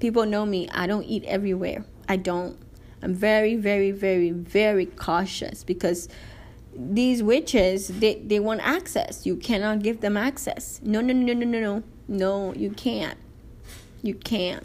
[0.00, 0.68] People know me.
[0.70, 1.84] I don't eat everywhere.
[2.08, 2.56] I don't.
[3.02, 6.08] I'm very, very, very, very cautious because
[6.74, 9.26] these witches they, they want access.
[9.26, 10.80] You cannot give them access.
[10.82, 11.82] No, no, no, no, no, no.
[12.06, 13.18] No, you can't.
[14.02, 14.62] You can't.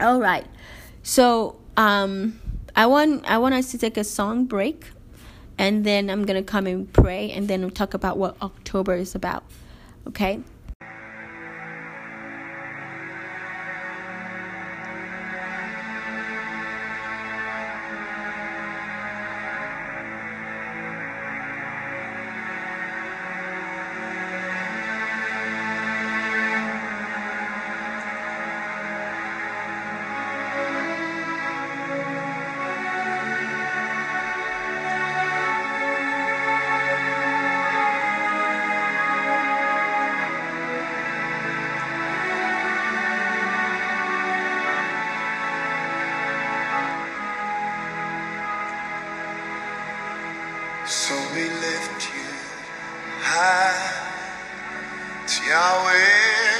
[0.00, 0.46] All right.
[1.02, 2.40] So um
[2.74, 4.86] I want I want us to take a song break
[5.58, 9.14] and then I'm gonna come and pray and then we'll talk about what October is
[9.14, 9.44] about.
[10.06, 10.40] Okay?
[50.88, 52.24] So we lift you
[53.20, 54.16] high,
[55.48, 56.57] Yahweh.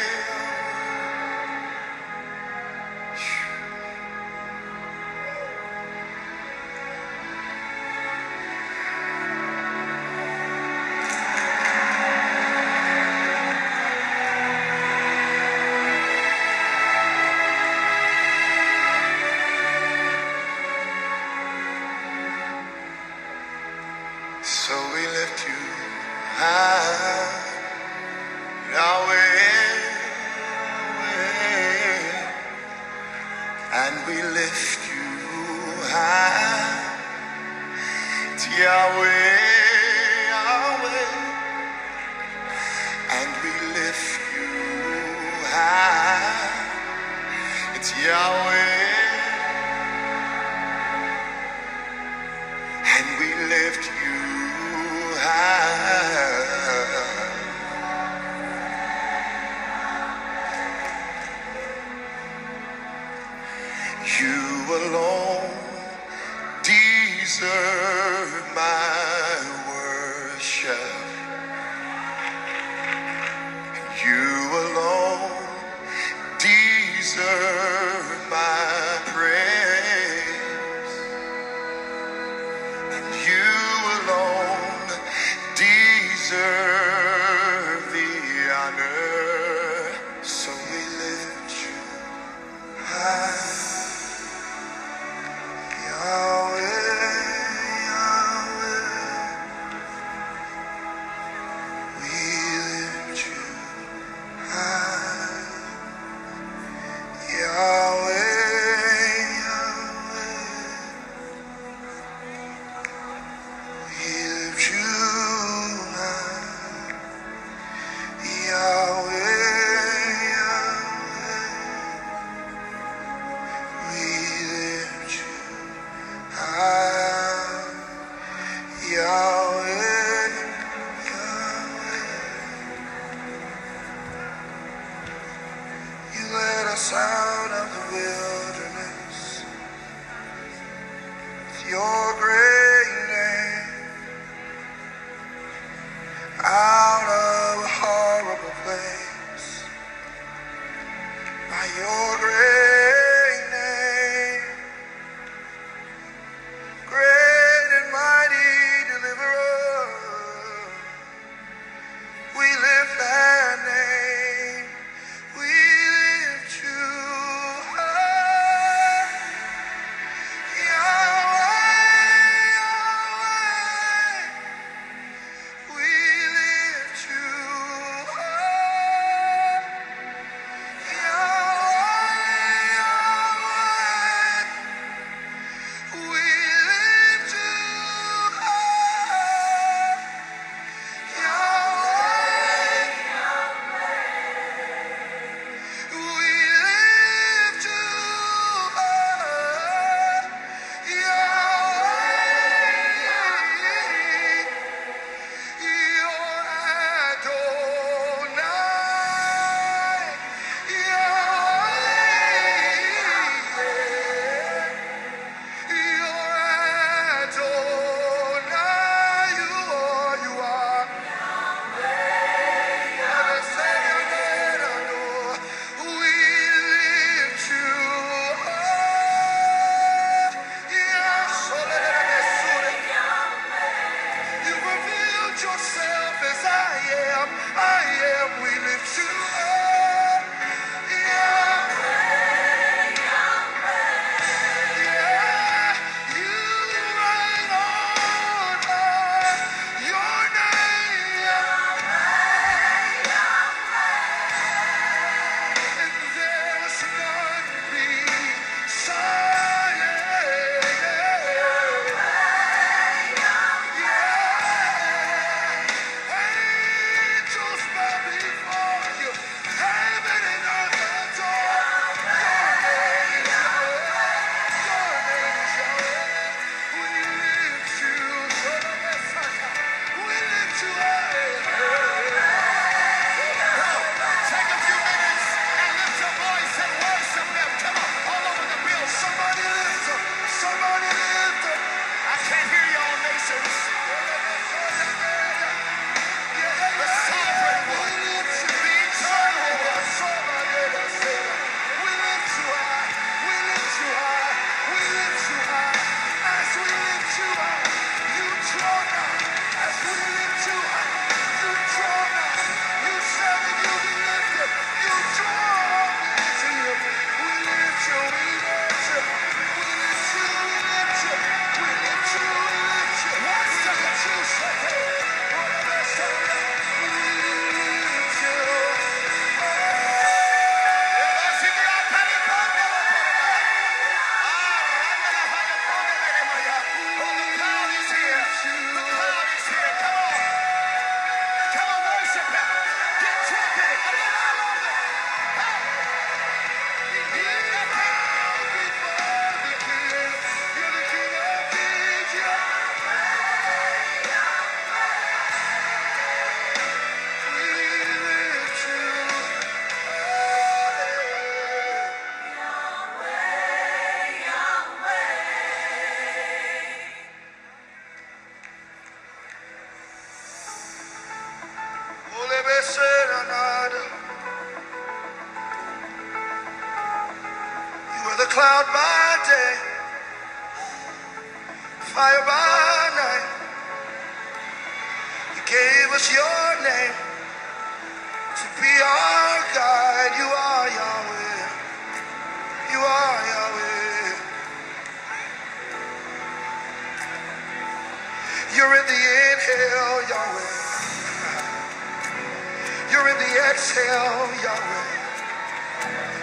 [403.59, 404.86] Exhale, Yahweh.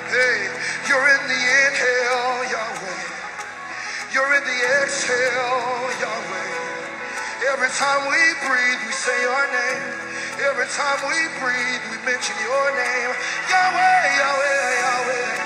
[0.07, 0.39] Hey,
[0.87, 3.03] you're in the inhale, Yahweh.
[4.13, 6.51] You're in the exhale, Yahweh.
[7.51, 9.83] Every time we breathe, we say your name.
[10.47, 13.11] Every time we breathe, we mention your name.
[13.51, 15.44] Yahweh, Yahweh, Yahweh.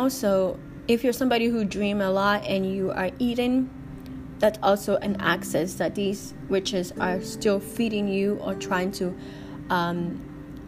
[0.00, 3.68] Also if you're somebody who dream a lot and you are eating,
[4.38, 9.14] that's also an access that these witches are still feeding you or trying to
[9.68, 10.00] um,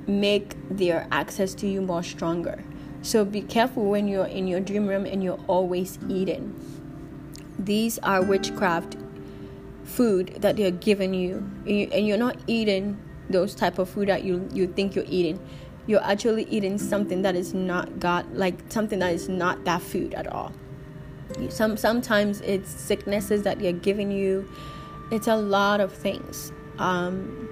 [0.06, 2.62] make their access to you more stronger.
[3.00, 6.54] So be careful when you're in your dream room and you're always eating.
[7.58, 8.96] These are witchcraft
[9.84, 12.98] food that they're giving you, and you- and you're not eating
[13.30, 15.40] those type of food that you you think you're eating.
[15.86, 20.14] You're actually eating something that is not God, like something that is not that food
[20.14, 20.52] at all.
[21.48, 24.48] Some sometimes it's sicknesses that they're giving you.
[25.10, 26.52] It's a lot of things.
[26.78, 27.48] Um,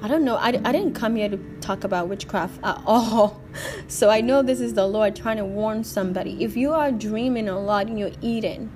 [0.00, 0.36] I don't know.
[0.36, 3.42] I, I didn't come here to talk about witchcraft at all.
[3.88, 6.42] So I know this is the Lord trying to warn somebody.
[6.42, 8.70] If you are dreaming a lot and you're eating,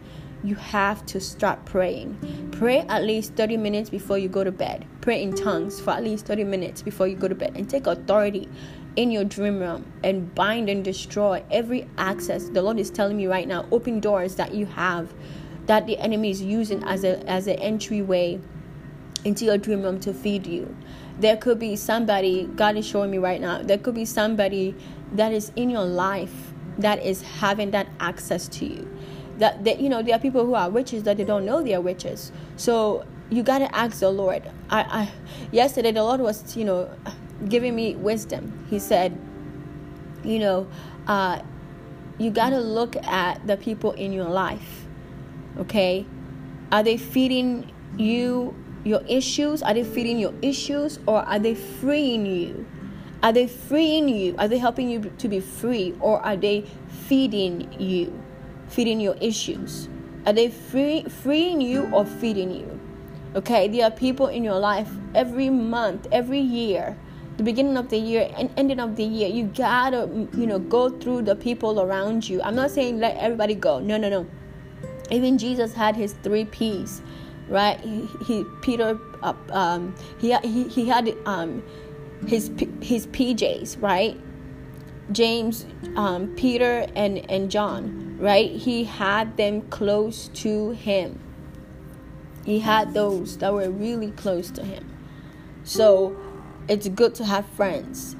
[0.44, 2.50] you have to start praying.
[2.50, 4.84] Pray at least 30 minutes before you go to bed.
[5.00, 7.86] Pray in tongues for at least 30 minutes before you go to bed and take
[7.86, 8.48] authority
[8.96, 12.48] in your dream realm and bind and destroy every access.
[12.48, 15.12] The Lord is telling me right now, open doors that you have
[15.66, 18.40] that the enemy is using as a as an entryway
[19.24, 20.74] into your dream room to feed you.
[21.18, 24.74] There could be somebody, God is showing me right now, there could be somebody
[25.12, 28.88] that is in your life that is having that access to you.
[29.38, 31.74] That, that you know, there are people who are witches that they don't know they
[31.74, 32.32] are witches.
[32.56, 34.42] So you gotta ask the Lord.
[34.70, 35.10] I, I
[35.52, 36.90] yesterday the Lord was, you know,
[37.48, 38.66] giving me wisdom.
[38.70, 39.18] He said,
[40.24, 40.68] you know,
[41.06, 41.42] uh,
[42.18, 44.86] you gotta look at the people in your life.
[45.58, 46.06] Okay?
[46.70, 49.62] Are they feeding you your issues?
[49.62, 52.66] Are they feeding your issues or are they freeing you?
[53.22, 54.34] Are they freeing you?
[54.38, 56.64] Are they helping you to be free or are they
[57.06, 58.20] feeding you?
[58.68, 59.88] Feeding your issues?
[60.26, 62.80] Are they free, freeing you or feeding you?
[63.34, 66.96] Okay, there are people in your life every month, every year,
[67.36, 69.28] the beginning of the year and ending of the year.
[69.28, 72.42] You gotta, you know, go through the people around you.
[72.42, 73.78] I'm not saying let everybody go.
[73.78, 74.26] No, no, no.
[75.10, 77.02] Even Jesus had his three P's,
[77.48, 77.80] right?
[77.80, 81.62] He, he Peter, uh, um, he he he had um,
[82.26, 84.18] his his PJs, right?
[85.10, 85.66] James,
[85.96, 88.50] um, Peter, and and John, right?
[88.50, 91.18] He had them close to him.
[92.44, 94.88] He had those that were really close to him.
[95.64, 96.16] So
[96.72, 98.16] it's good to have friends,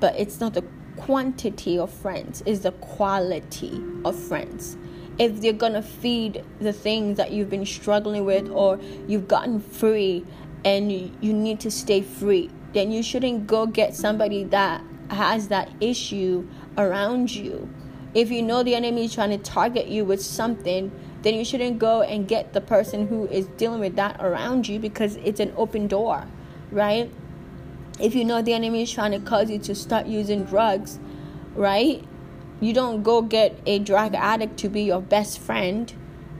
[0.00, 0.64] but it's not the
[0.96, 4.76] quantity of friends, it's the quality of friends.
[5.16, 10.26] If they're gonna feed the things that you've been struggling with or you've gotten free
[10.64, 15.70] and you need to stay free, then you shouldn't go get somebody that has that
[15.80, 17.72] issue around you.
[18.12, 20.90] If you know the enemy is trying to target you with something,
[21.22, 24.80] then you shouldn't go and get the person who is dealing with that around you
[24.80, 26.26] because it's an open door
[26.74, 27.10] right?
[28.00, 30.98] If you know the enemy is trying to cause you to start using drugs,
[31.54, 32.04] right?
[32.60, 35.92] You don't go get a drug addict to be your best friend.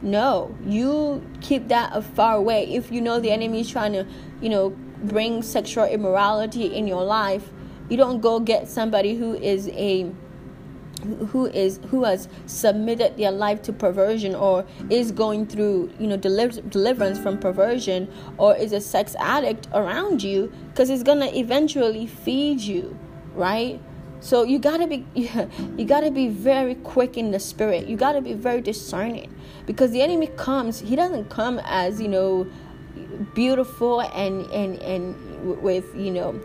[0.02, 2.74] No, you keep that far away.
[2.74, 4.07] If you know the enemy is trying to,
[4.40, 4.70] you know,
[5.05, 7.50] bring sexual immorality in your life,
[7.88, 10.11] you don't go get somebody who is a
[11.30, 16.16] who is who has submitted their life to perversion or is going through you know
[16.16, 22.07] deliver, deliverance from perversion or is a sex addict around you because it's gonna eventually
[22.07, 22.96] feed you
[23.34, 23.80] right?
[24.20, 27.86] So you gotta be you gotta be very quick in the spirit.
[27.86, 29.34] You gotta be very discerning
[29.66, 32.46] because the enemy comes he doesn't come as you know
[33.34, 36.40] beautiful and and and with you know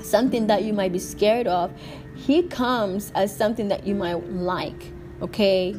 [0.00, 1.72] something that you might be scared of
[2.14, 4.92] he comes as something that you might like
[5.24, 5.74] okay?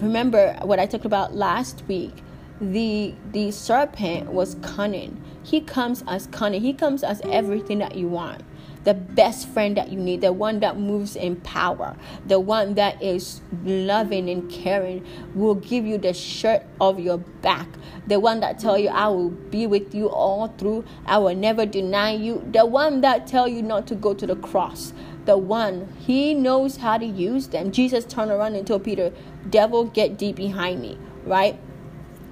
[0.00, 2.14] Remember what i talked about last week.
[2.60, 5.22] The the serpent was cunning.
[5.42, 6.60] He comes as cunning.
[6.60, 8.42] He comes as everything that you want.
[8.84, 11.96] The best friend that you need, the one that moves in power,
[12.26, 15.04] the one that is loving and caring,
[15.34, 17.68] will give you the shirt of your back,
[18.06, 21.66] the one that tell you I will be with you all through, I will never
[21.66, 24.92] deny you, the one that tell you not to go to the cross,
[25.28, 27.70] the one he knows how to use them.
[27.70, 29.12] Jesus turned around and told Peter,
[29.48, 31.60] "Devil, get deep behind me." Right?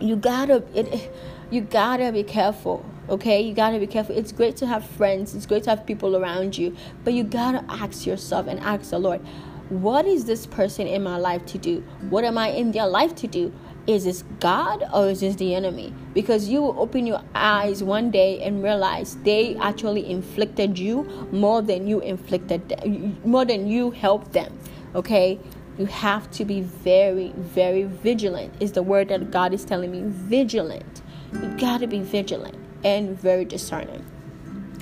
[0.00, 1.10] You gotta it.
[1.50, 5.46] You gotta be careful okay you gotta be careful it's great to have friends it's
[5.46, 6.74] great to have people around you
[7.04, 9.20] but you gotta ask yourself and ask the lord
[9.68, 13.14] what is this person in my life to do what am i in their life
[13.14, 13.52] to do
[13.86, 15.92] is this god or is this the enemy?
[16.14, 21.62] Because you will open your eyes one day and realize they actually inflicted you more
[21.62, 24.58] than you inflicted them, more than you helped them
[24.96, 25.38] okay?
[25.78, 30.02] You have to be very very vigilant is the word that god is telling me.
[30.04, 31.02] Vigilant.
[31.32, 34.04] You got to be vigilant and very discerning.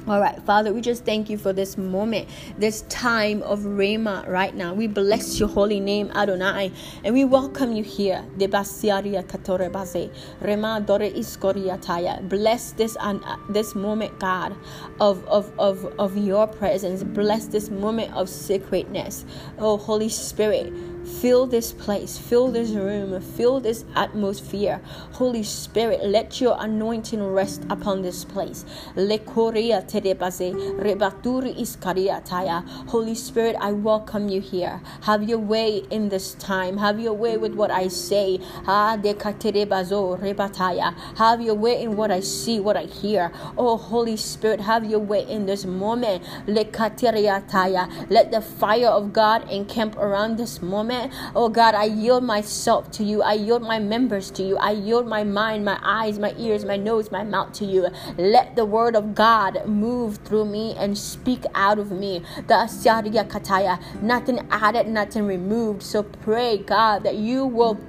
[0.07, 2.29] All right, Father, we just thank you for this moment,
[2.59, 4.75] this time of Rhema right now.
[4.75, 6.73] We bless your holy name, Adonai,
[7.05, 8.23] and we welcome you here.
[8.37, 8.83] Bless
[12.73, 14.55] this uh, this moment, God,
[15.01, 17.03] of, of, of, of your presence.
[17.03, 19.25] Bless this moment of sacredness.
[19.59, 20.71] Oh, Holy Spirit.
[21.05, 24.81] Fill this place, fill this room, fill this atmosphere.
[25.13, 28.65] Holy Spirit, let your anointing rest upon this place.
[32.89, 34.81] Holy Spirit, I welcome you here.
[35.03, 36.79] Have your way in this time.
[36.79, 38.39] Have your way with what I say.
[38.67, 39.15] Have your
[41.55, 43.33] way in what I see, what I hear.
[43.59, 46.23] Oh, Holy Spirit, have your way in this moment.
[46.47, 51.13] Let the fire of God encamp around this moment moment.
[51.35, 53.23] Oh God, I yield myself to you.
[53.23, 54.57] I yield my members to you.
[54.59, 57.89] I yield my mind, my eyes, my ears, my nose, my mouth to you.
[58.17, 62.23] Let the word of God move through me and speak out of me.
[62.47, 65.83] The Asyaria Kataya, nothing added, nothing removed.
[65.83, 67.81] So pray, God, that you will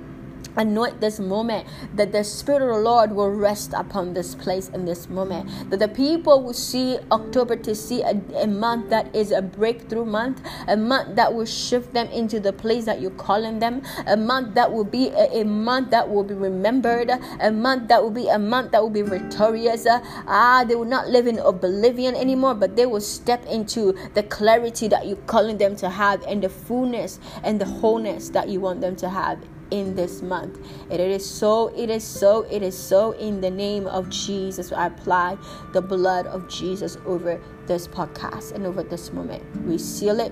[0.57, 4.85] anoint this moment that the spirit of the lord will rest upon this place in
[4.85, 5.49] this moment.
[5.69, 10.05] That the people will see october to see a, a, month that is a breakthrough
[10.05, 14.17] month a month that will shift them into the place that you're calling them a
[14.17, 18.11] month that will be a, a month that will be remembered a month that will
[18.11, 19.85] be a month that will be victorious.
[20.27, 24.87] Ah they will not live in oblivion anymore but they will step into the clarity
[24.87, 28.81] that you're calling them to have and the fullness and the wholeness that you want
[28.81, 29.39] them to have
[29.71, 30.57] in this month.
[30.89, 34.71] And it is so, it is so, it is so in the name of Jesus.
[34.71, 35.37] I apply
[35.73, 39.43] the blood of Jesus over this podcast and over this moment.
[39.63, 40.31] We seal it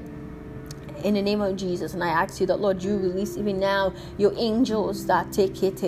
[1.04, 1.94] in the name of Jesus.
[1.94, 5.82] And I ask you that, Lord, you release even now your angels that take it.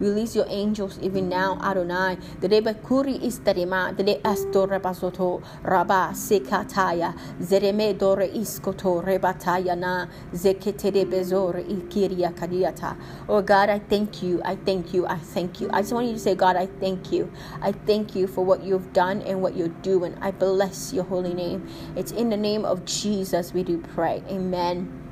[0.00, 2.18] Release your angels even now, Adonai.
[2.40, 10.06] The reba kuri istarima, the de asto rebasoto, raba sekataya, zereme dore iskoto, rebataya na,
[10.32, 12.96] zekete de bezor ikiria kadiata.
[13.28, 14.40] Oh God, I thank you.
[14.44, 15.06] I thank you.
[15.06, 15.70] I thank you.
[15.72, 17.30] I just want you to say, God, I thank you.
[17.62, 20.16] I thank you for what you've done and what you're doing.
[20.20, 21.68] I bless your holy name.
[21.96, 24.22] It's in the name of Jesus we do pray.
[24.28, 25.02] Amen.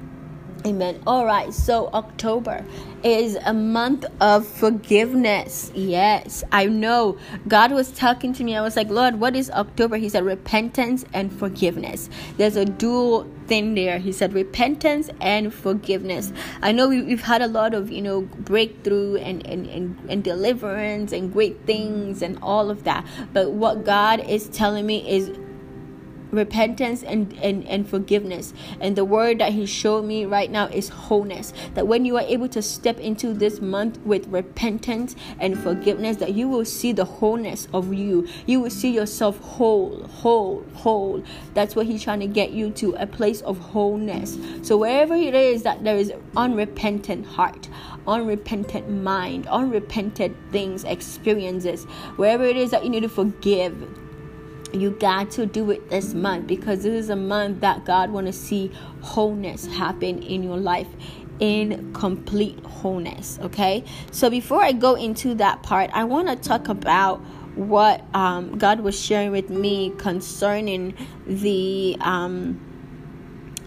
[0.67, 1.01] Amen.
[1.07, 2.63] All right, so October
[3.03, 5.73] is a month of forgiveness.
[5.75, 7.17] Yes, I know.
[7.49, 8.55] God was talking to me.
[8.55, 9.97] I was like, Lord, what is October?
[9.97, 12.11] He said, repentance and forgiveness.
[12.37, 13.99] There's a dual thing there.
[13.99, 16.31] He said, repentance and forgiveness.
[16.61, 20.23] I know we, have had a lot of, you know, breakthrough and, and, and, and
[20.23, 23.07] deliverance and great things and all of that.
[23.33, 25.31] But what God is telling me is
[26.31, 28.53] repentance and, and and forgiveness.
[28.81, 31.53] And the word that he showed me right now is wholeness.
[31.75, 36.35] That when you are able to step into this month with repentance and forgiveness that
[36.35, 38.29] you will see the wholeness of you.
[38.47, 41.23] You will see yourself whole whole whole.
[41.55, 44.39] That's what he's trying to get you to a place of wholeness.
[44.63, 47.69] So wherever it is that there is unrepentant heart
[48.07, 51.85] unrepentant mind unrepentant things experiences
[52.17, 53.77] wherever it is that you need to forgive
[54.73, 58.27] you got to do it this month because this is a month that God want
[58.27, 60.89] to see wholeness happen in your life
[61.41, 63.83] in complete wholeness okay?
[64.13, 67.19] So before i go into that part i want to talk about
[67.57, 70.95] what um, god was sharing with me concerning
[71.27, 72.61] the um,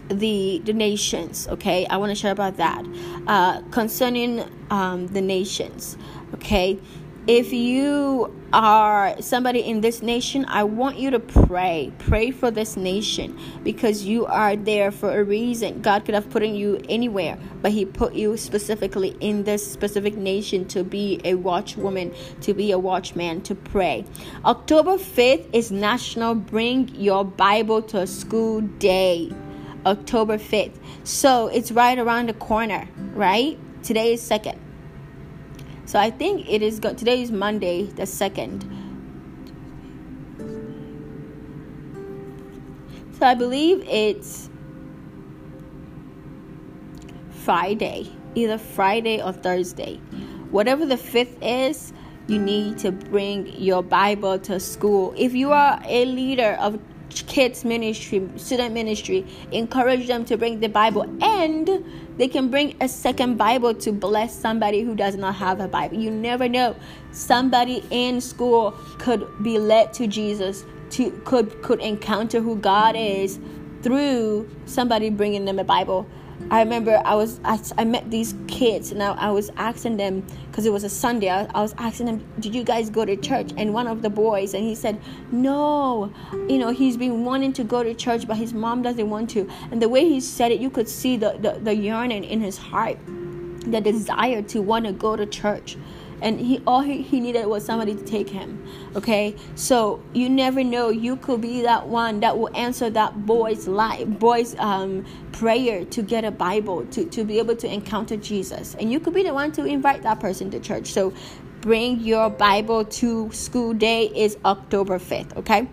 [0.08, 1.86] the the nations okay?
[1.86, 2.84] I want to share about that.
[3.26, 5.96] Uh, concerning um, the nations
[6.34, 6.78] okay
[7.26, 11.90] if you are somebody in this nation, I want you to pray.
[11.98, 15.80] Pray for this nation because you are there for a reason.
[15.80, 20.66] God could have put you anywhere, but He put you specifically in this specific nation
[20.68, 24.04] to be a watchwoman, to be a watchman, to pray.
[24.44, 29.32] October 5th is National Bring Your Bible to School Day.
[29.86, 30.76] October 5th.
[31.04, 33.58] So it's right around the corner, right?
[33.82, 34.58] Today is 2nd.
[35.86, 36.96] So I think it is good.
[36.96, 38.62] Today is Monday, the 2nd.
[43.18, 44.48] So I believe it's
[47.30, 49.96] Friday, either Friday or Thursday.
[50.50, 51.92] Whatever the 5th is,
[52.26, 55.14] you need to bring your Bible to school.
[55.16, 56.78] If you are a leader of
[57.10, 61.84] kids ministry, student ministry, encourage them to bring the Bible and
[62.16, 65.96] they can bring a second Bible to bless somebody who does not have a Bible.
[65.96, 66.76] You never know.
[67.12, 73.38] Somebody in school could be led to Jesus, to could could encounter who God is
[73.82, 76.06] through somebody bringing them a Bible.
[76.50, 80.24] I remember I was I, I met these kids and I, I was asking them
[80.46, 81.30] because it was a Sunday.
[81.30, 84.10] I, I, was asking them, "Did you guys go to church?" And one of the
[84.10, 85.00] boys and he said,
[85.32, 86.12] "No,
[86.48, 89.48] you know he's been wanting to go to church, but his mom doesn't want to."
[89.70, 92.58] And the way he said it, you could see the the, the yearning in his
[92.58, 92.98] heart,
[93.66, 95.76] the desire to want to go to church
[96.22, 98.64] and he all he, he needed was somebody to take him
[98.96, 99.34] okay?
[99.54, 100.88] So you never know.
[100.88, 106.02] You could be that one that will answer that boy's life boy's um, prayer to
[106.02, 108.74] get a bible to, to be able to encounter jesus.
[108.76, 110.88] And you could be the one to invite that person to church.
[110.88, 111.12] So
[111.60, 115.68] bring your bible to school day is october 5th okay?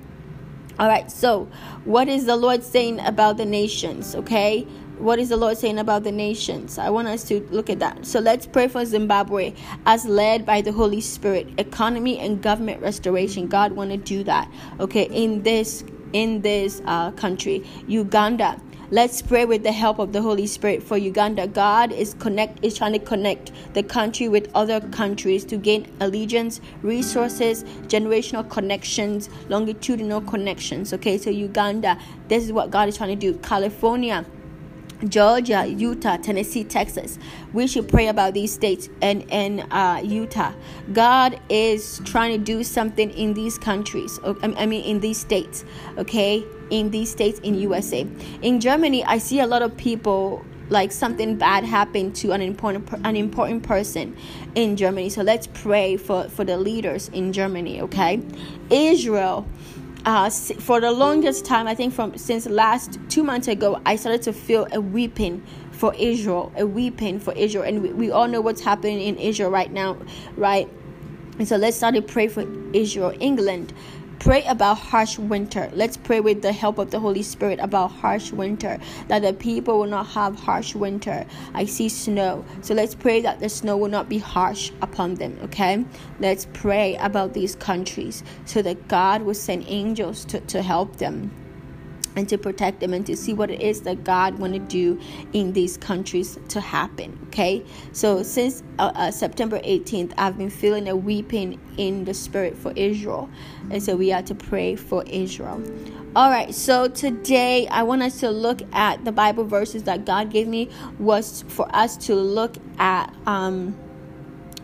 [0.79, 1.49] All right so
[1.83, 4.65] what is the lord saying about the nations okay
[5.01, 6.77] what is the Lord saying about the nations?
[6.77, 8.05] I want us to look at that.
[8.05, 9.53] So let's pray for Zimbabwe
[9.85, 11.47] as led by the Holy Spirit.
[11.57, 13.47] Economy and government restoration.
[13.47, 14.49] God want to do that.
[14.79, 15.83] Okay, in this
[16.13, 18.61] in this uh, country, Uganda.
[18.93, 21.47] Let's pray with the help of the Holy Spirit for Uganda.
[21.47, 26.59] God is connect is trying to connect the country with other countries to gain allegiance,
[26.81, 30.91] resources, generational connections, longitudinal connections.
[30.91, 31.97] Okay, so Uganda,
[32.27, 33.39] this is what God is trying to do.
[33.39, 34.25] California,
[35.07, 37.17] Georgia, Utah, Tennessee, Texas.
[37.53, 40.53] We should pray about these states and and uh, Utah.
[40.93, 44.19] God is trying to do something in these countries.
[44.41, 45.65] I mean, in these states.
[45.97, 48.07] Okay, in these states in USA.
[48.41, 52.89] In Germany, I see a lot of people like something bad happened to an important
[53.03, 54.15] an important person
[54.55, 55.09] in Germany.
[55.09, 57.81] So let's pray for for the leaders in Germany.
[57.81, 58.21] Okay,
[58.69, 59.45] Israel
[60.05, 64.21] uh, for the longest time, I think from since last two months ago, I started
[64.23, 68.41] to feel a weeping for Israel, a weeping for Israel, and we, we all know
[68.41, 69.97] what's happening in Israel right now,
[70.35, 70.69] right?
[71.37, 73.73] And so let's start to pray for Israel, England.
[74.21, 75.71] Pray about harsh winter.
[75.73, 79.79] Let's pray with the help of the Holy Spirit about harsh winter, that the people
[79.79, 81.25] will not have harsh winter.
[81.55, 82.45] I see snow.
[82.61, 85.83] So let's pray that the snow will not be harsh upon them, okay?
[86.19, 91.31] Let's pray about these countries so that God will send angels to, to help them
[92.15, 94.99] and to protect them and to see what it is that God want to do
[95.33, 97.17] in these countries to happen.
[97.27, 102.57] Okay, so since uh, uh, September 18th, I've been feeling a weeping in the spirit
[102.57, 103.29] for Israel,
[103.69, 105.63] and so we have to pray for Israel.
[106.15, 110.29] All right, so today I want us to look at the Bible verses that God
[110.29, 113.13] gave me was for us to look at.
[113.25, 113.77] Um,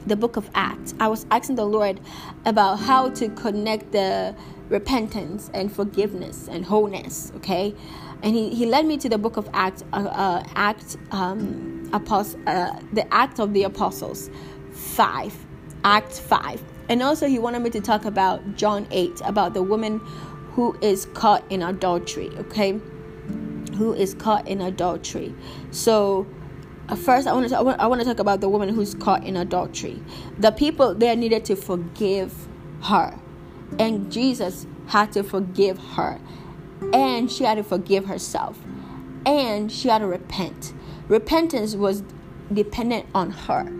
[0.07, 0.93] the book of Acts.
[0.99, 1.99] I was asking the Lord
[2.45, 4.35] about how to connect the
[4.69, 7.73] repentance and forgiveness and wholeness okay
[8.23, 12.41] and he, he led me to the book of acts uh, uh, act um, apost-
[12.47, 14.29] uh, the act of the apostles
[14.71, 15.45] 5
[15.83, 20.01] act 5 and also he wanted me to talk about john 8 about the woman
[20.57, 22.81] who is caught in adultery, okay?
[23.77, 25.35] Who is caught in adultery.
[25.69, 26.25] So,
[26.89, 28.95] uh, first I want to I want, I want to talk about the woman who's
[28.95, 30.01] caught in adultery.
[30.39, 32.33] The people there needed to forgive
[32.81, 33.19] her.
[33.79, 36.19] And Jesus had to forgive her.
[36.93, 38.59] And she had to forgive herself.
[39.25, 40.73] And she had to repent.
[41.07, 42.03] Repentance was
[42.53, 43.71] dependent on her.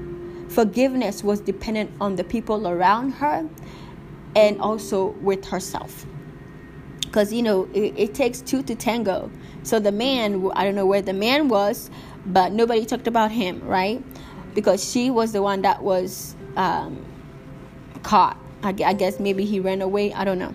[0.50, 3.48] Forgiveness was dependent on the people around her
[4.36, 6.06] and also with herself.
[7.02, 9.32] Because, you know, it, it takes two to tango.
[9.64, 11.90] So the man, I don't know where the man was,
[12.26, 14.04] but nobody talked about him, right?
[14.54, 17.06] Because she was the one that was um,
[18.04, 18.38] caught.
[18.64, 20.14] I, I guess maybe he ran away.
[20.14, 20.54] I don't know.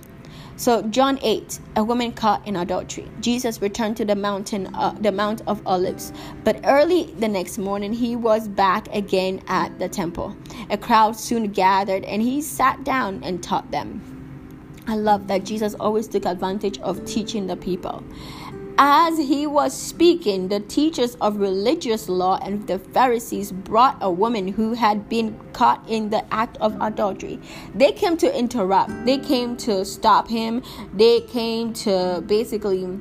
[0.56, 3.10] So John 8, a woman caught in adultery.
[3.20, 6.12] Jesus returned to the mountain, uh, the Mount of Olives,
[6.44, 10.36] but early the next morning he was back again at the temple.
[10.70, 14.00] A crowd soon gathered, and he sat down and taught them.
[14.86, 18.04] I love that Jesus always took advantage of teaching the people.
[18.78, 24.48] As he was speaking, the teachers of religious law and the Pharisees brought a woman
[24.48, 27.38] who had been caught in the act of adultery.
[27.74, 30.62] They came to interrupt, they came to stop him,
[30.94, 32.98] they came to basically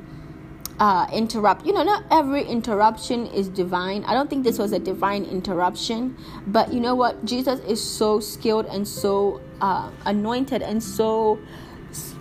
[0.79, 1.65] uh, interrupt.
[1.65, 4.03] You know, not every interruption is divine.
[4.05, 6.17] I don't think this was a divine interruption,
[6.47, 7.23] but you know what?
[7.23, 11.39] Jesus is so skilled and so uh, anointed and so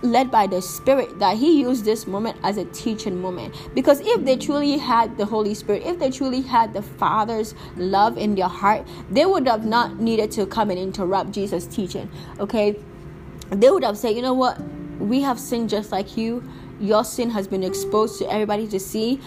[0.01, 3.55] led by the Spirit that He used this moment as a teaching moment.
[3.73, 8.17] Because if they truly had the Holy Spirit, if they truly had the Father's love
[8.17, 12.09] in their heart, they would have not needed to come and interrupt Jesus' teaching.
[12.39, 12.77] Okay?
[13.49, 14.59] They would have said, you know what?
[14.99, 16.43] We have sinned just like you.
[16.79, 19.19] Your sin has been exposed to everybody to see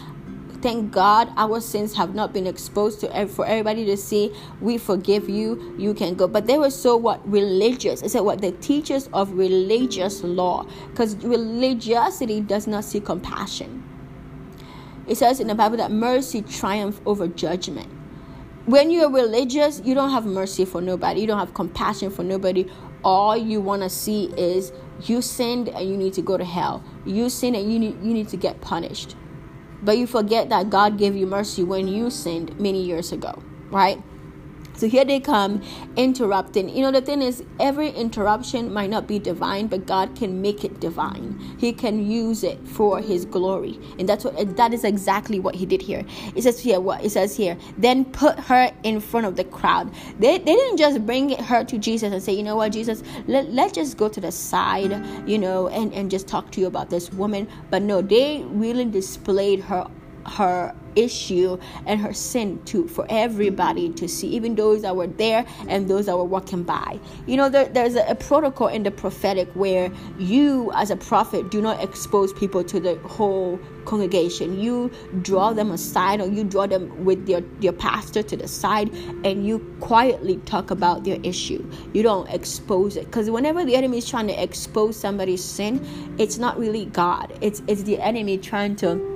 [0.65, 4.35] thank God our sins have not been exposed to for everybody to see.
[4.63, 5.75] We forgive you.
[5.77, 6.27] You can go.
[6.27, 8.03] But they were so what religious.
[8.03, 13.85] I said what the teachers of religious law, because religiosity does not see compassion.
[15.07, 17.91] It says in the Bible that mercy triumphs over judgment.
[18.65, 21.21] When you're religious, you don't have mercy for nobody.
[21.21, 22.67] You don't have compassion for nobody.
[23.05, 26.83] All you want to see is you sinned and you need to go to hell.
[27.05, 29.15] You sinned and you need, you need to get punished.
[29.85, 33.37] But you forget that God gave you mercy when you sinned many years ago,
[33.71, 34.03] right?
[34.77, 35.63] So here they come
[35.97, 36.69] interrupting.
[36.69, 40.65] You know, the thing is, every interruption might not be divine, but God can make
[40.65, 41.39] it divine.
[41.59, 45.67] He can use it for His glory, and that's what that is exactly what He
[45.67, 46.05] did here.
[46.35, 47.57] It says here what it says here.
[47.79, 49.93] Then put her in front of the crowd.
[50.19, 53.53] They, they didn't just bring her to Jesus and say, you know what, Jesus, let
[53.53, 54.93] let's just go to the side,
[55.29, 57.49] you know, and and just talk to you about this woman.
[57.71, 59.87] But no, they really displayed her
[60.27, 65.45] her issue and her sin to for everybody to see even those that were there
[65.69, 66.99] and those that were walking by.
[67.27, 71.51] You know there, there's a, a, protocol in the prophetic where you as a prophet
[71.51, 74.59] do not expose people to the whole congregation.
[74.59, 74.91] You
[75.23, 78.93] draw them aside or you draw them with your your pastor to the side
[79.25, 81.69] and you quietly talk about their issue.
[81.93, 83.07] You don't expose it.
[83.07, 87.37] Because whenever the enemy is trying to expose somebody's sin it's not really god.
[87.41, 89.14] It's it's the enemy trying to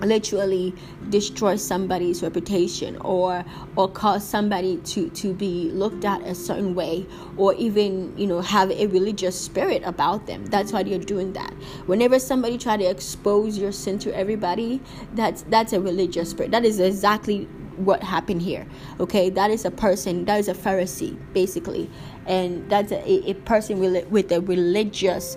[0.00, 0.74] literally
[1.08, 3.44] destroy somebody's reputation or
[3.76, 8.40] or cause somebody to to be looked at a certain way or even you know
[8.40, 10.44] have a religious spirit about them.
[10.46, 11.52] That's why you're doing that.
[11.86, 14.80] Whenever somebody try to expose your sin to everybody
[15.14, 16.50] that's that's a religious spirit.
[16.50, 17.44] That is exactly
[17.76, 18.66] what happened here
[19.00, 19.30] okay?
[19.30, 21.90] That is a person that is a pharisee basically.
[22.26, 25.36] And that's a, a person with, a religious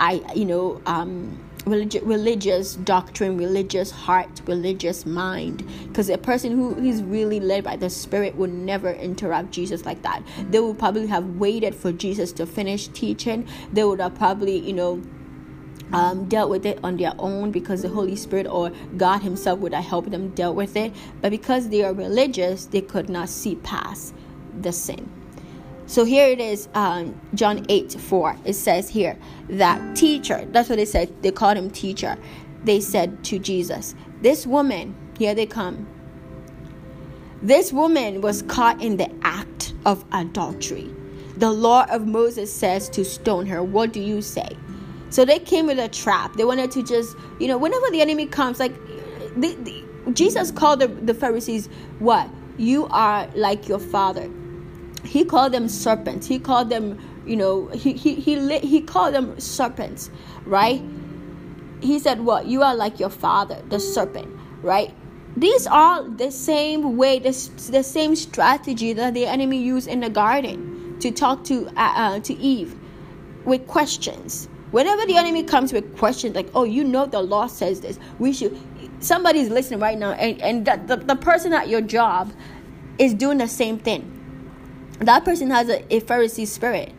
[0.00, 5.64] i you know um Religi- religious doctrine, religious heart, religious mind.
[5.88, 10.02] Because a person who is really led by the Spirit would never interrupt Jesus like
[10.02, 10.22] that.
[10.50, 13.46] They would probably have waited for Jesus to finish teaching.
[13.72, 15.02] They would have probably, you know,
[15.92, 19.74] um, dealt with it on their own because the Holy Spirit or God Himself would
[19.74, 20.92] have helped them deal with it.
[21.20, 24.14] But because they are religious, they could not see past
[24.60, 25.17] the sin.
[25.88, 28.36] So here it is, um, John 8 4.
[28.44, 29.16] It says here
[29.48, 32.18] that teacher, that's what they said, they called him teacher.
[32.62, 35.88] They said to Jesus, This woman, here they come.
[37.40, 40.94] This woman was caught in the act of adultery.
[41.38, 43.62] The law of Moses says to stone her.
[43.62, 44.48] What do you say?
[45.08, 46.34] So they came with a trap.
[46.34, 48.74] They wanted to just, you know, whenever the enemy comes, like
[50.12, 52.28] Jesus called the, the Pharisees, what?
[52.58, 54.28] You are like your father
[55.04, 56.26] he called them serpents.
[56.26, 60.10] He called them you know he he he, he called them serpents
[60.44, 60.82] right?
[61.80, 62.46] He said what?
[62.46, 64.28] You are like your father the serpent
[64.62, 64.94] right?
[65.36, 67.30] These are the same way the,
[67.70, 72.20] the same strategy that the enemy used in the garden to talk to uh, uh,
[72.20, 72.74] to eve
[73.44, 74.48] with questions.
[74.70, 78.32] Whenever the enemy comes with questions like, oh, you know the law says this, we
[78.32, 78.58] should
[79.00, 82.32] somebody's listening right now and, and that the, the person at your job
[82.98, 84.17] is doing the same thing.
[85.00, 86.92] That person has a, a Pharisee spirit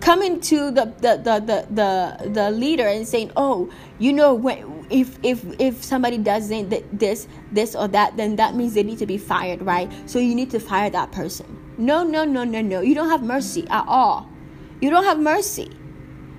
[0.00, 4.86] coming to the the, the, the, the, the leader and saying, Oh, you know when
[4.90, 9.06] if if if somebody doesn't this this or that, then that means they need to
[9.06, 9.90] be fired, right?
[10.08, 11.46] So you need to fire that person.
[11.78, 12.80] No, no, no, no, no.
[12.80, 14.28] You don't have mercy at all.
[14.80, 15.70] You don't have mercy.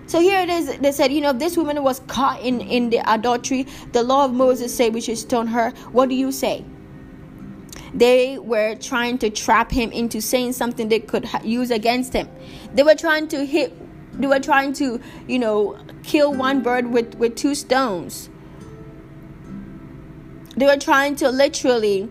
[0.07, 0.77] So here it is.
[0.77, 4.25] They said, you know, if this woman was caught in in the adultery, the law
[4.25, 5.71] of Moses say we should stone her.
[5.91, 6.63] What do you say?
[7.93, 12.27] They were trying to trap him into saying something they could ha- use against him.
[12.73, 13.73] They were trying to hit.
[14.19, 18.29] They were trying to, you know, kill one bird with with two stones.
[20.55, 22.09] They were trying to literally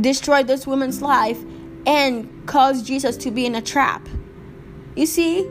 [0.00, 1.38] destroy this woman's life
[1.86, 4.08] and cause Jesus to be in a trap.
[4.96, 5.50] You see,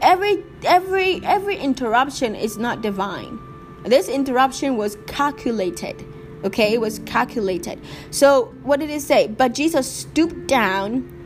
[0.00, 3.38] every every every interruption is not divine.
[3.84, 6.04] This interruption was calculated.
[6.44, 7.80] Okay, it was calculated.
[8.10, 9.26] So, what did it say?
[9.28, 11.16] But Jesus stooped down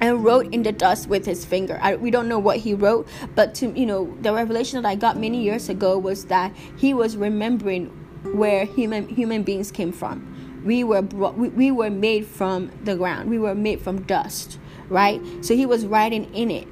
[0.00, 1.78] and wrote in the dust with his finger.
[1.82, 4.94] I, we don't know what he wrote, but to you know, the revelation that I
[4.94, 7.86] got many years ago was that he was remembering
[8.24, 10.34] where human human beings came from
[10.64, 14.58] we were brought, we, we were made from the ground we were made from dust
[14.88, 16.66] right so he was writing in it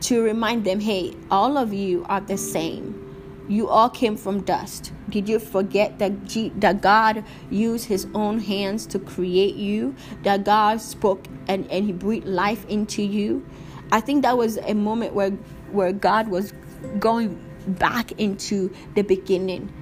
[0.00, 3.02] to remind them hey all of you are the same
[3.48, 4.92] you all came from dust.
[5.08, 9.94] Did you forget that, G- that god used his own hands to create you?
[10.22, 13.46] That god spoke and, and he breathed life into you?
[13.92, 15.30] I think that was a moment where
[15.70, 16.52] where god was
[16.98, 19.72] going back into the beginning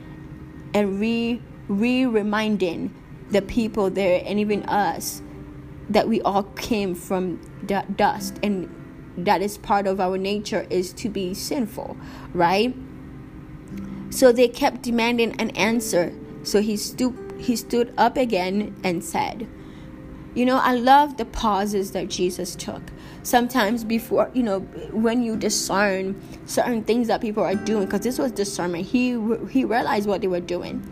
[0.75, 2.95] and re re reminding
[3.31, 5.23] the people there and even us
[5.89, 7.41] that we all came from
[7.97, 8.39] dust.
[8.43, 8.71] And
[9.17, 11.97] that is part of our nature is to be sinful
[12.33, 12.75] right
[14.15, 16.13] so they kept demanding an answer
[16.45, 19.47] so he stooped he stood up again and said
[20.35, 22.83] you know i love the pauses that jesus took
[23.25, 24.61] sometimes before you know
[24.93, 26.15] when you discern
[26.47, 29.11] certain things that people are doing because this was discernment he
[29.51, 30.83] he realized what they were doing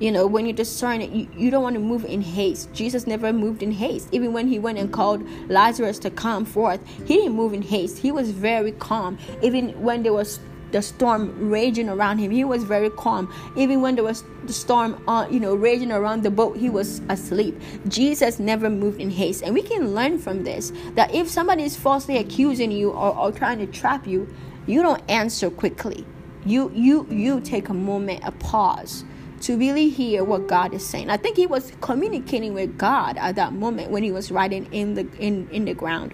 [0.00, 2.72] you know, when you discern it, you, you don't want to move in haste.
[2.72, 4.08] Jesus never moved in haste.
[4.12, 7.98] Even when he went and called Lazarus to come forth, he didn't move in haste.
[7.98, 9.18] He was very calm.
[9.42, 10.40] Even when there was
[10.72, 13.32] the storm raging around him, he was very calm.
[13.56, 17.00] Even when there was the storm, uh, you know, raging around the boat, he was
[17.08, 17.60] asleep.
[17.88, 21.76] Jesus never moved in haste, and we can learn from this that if somebody is
[21.76, 24.32] falsely accusing you or, or trying to trap you,
[24.66, 26.06] you don't answer quickly.
[26.44, 29.04] You you you take a moment, a pause
[29.42, 31.10] to really hear what God is saying.
[31.10, 34.94] I think he was communicating with God at that moment when he was writing in
[34.94, 36.12] the in, in the ground.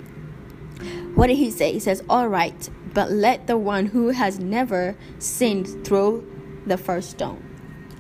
[1.15, 1.73] What did he say?
[1.73, 6.25] He says, All right, but let the one who has never sinned throw
[6.67, 7.43] the first stone.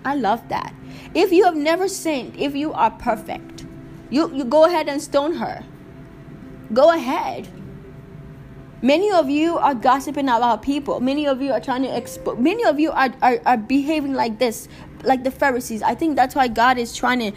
[0.06, 0.74] I love that.
[1.14, 3.66] If you have never sinned, if you are perfect,
[4.08, 5.62] you, you go ahead and stone her.
[6.72, 7.46] Go ahead.
[8.80, 11.00] Many of you are gossiping about people.
[11.00, 12.38] Many of you are trying to expose.
[12.38, 14.66] Many of you are, are, are behaving like this,
[15.04, 15.82] like the Pharisees.
[15.82, 17.32] I think that's why God is trying to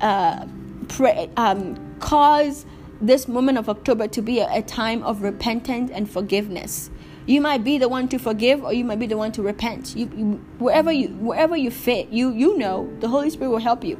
[0.00, 0.46] uh,
[0.88, 2.64] pray, um, cause
[3.02, 6.90] this moment of October to be a, a time of repentance and forgiveness.
[7.26, 9.96] You might be the one to forgive, or you might be the one to repent.
[9.96, 13.82] You, you wherever you wherever you fit, you you know the Holy Spirit will help
[13.84, 13.98] you.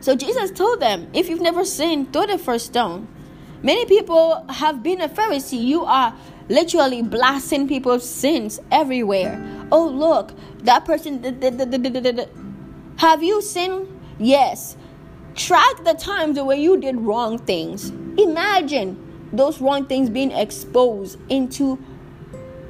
[0.00, 3.06] So Jesus told them, if you've never sinned, throw the first stone.
[3.62, 5.62] Many people have been a Pharisee.
[5.62, 6.16] You are
[6.48, 9.40] literally blasting people's sins everywhere.
[9.70, 10.32] Oh, look,
[10.64, 11.22] that person.
[12.98, 14.00] Have you sinned?
[14.18, 14.76] Yes.
[15.34, 17.90] Track the times where you did wrong things.
[18.18, 21.82] Imagine those wrong things being exposed into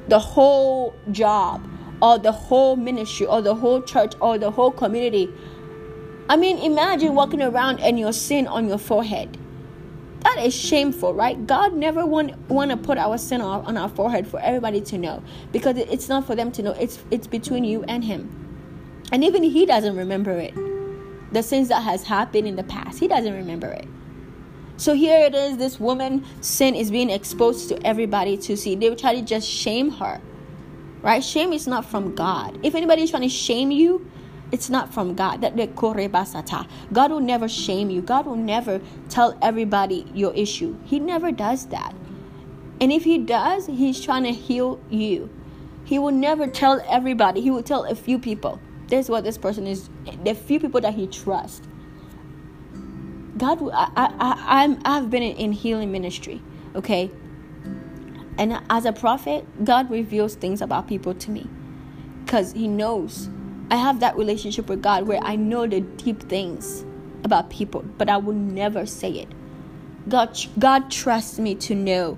[0.07, 1.67] the whole job
[2.01, 5.29] or the whole ministry or the whole church or the whole community.
[6.29, 9.37] I mean, imagine walking around and your sin on your forehead.
[10.21, 11.45] That is shameful, right?
[11.45, 14.97] God never want want to put our sin on, on our forehead for everybody to
[14.97, 16.71] know because it's not for them to know.
[16.71, 18.29] It's it's between you and Him,
[19.11, 20.53] and even He doesn't remember it.
[21.33, 23.85] The sins that has happened in the past, He doesn't remember it.
[24.77, 25.57] So here it is.
[25.57, 28.75] This woman sin is being exposed to everybody to see.
[28.75, 30.19] They would try to just shame her,
[31.01, 31.23] right?
[31.23, 32.59] Shame is not from God.
[32.63, 34.09] If anybody is trying to shame you,
[34.51, 35.41] it's not from God.
[35.41, 36.67] That the korebasata.
[36.91, 38.01] God will never shame you.
[38.01, 40.77] God will never tell everybody your issue.
[40.85, 41.95] He never does that.
[42.81, 45.29] And if he does, he's trying to heal you.
[45.85, 47.41] He will never tell everybody.
[47.41, 48.59] He will tell a few people.
[48.87, 49.89] This is what this person is.
[50.23, 51.67] The few people that he trusts.
[53.37, 56.41] God, I, I, I'm, I've been in healing ministry.
[56.75, 57.11] Okay,
[58.37, 61.47] And as a prophet, God reveals things about people to me
[62.25, 63.29] because He knows.
[63.71, 66.85] I have that relationship with God where I know the deep things
[67.23, 69.29] about people, but I will never say it.
[70.09, 72.17] God, God trusts me to know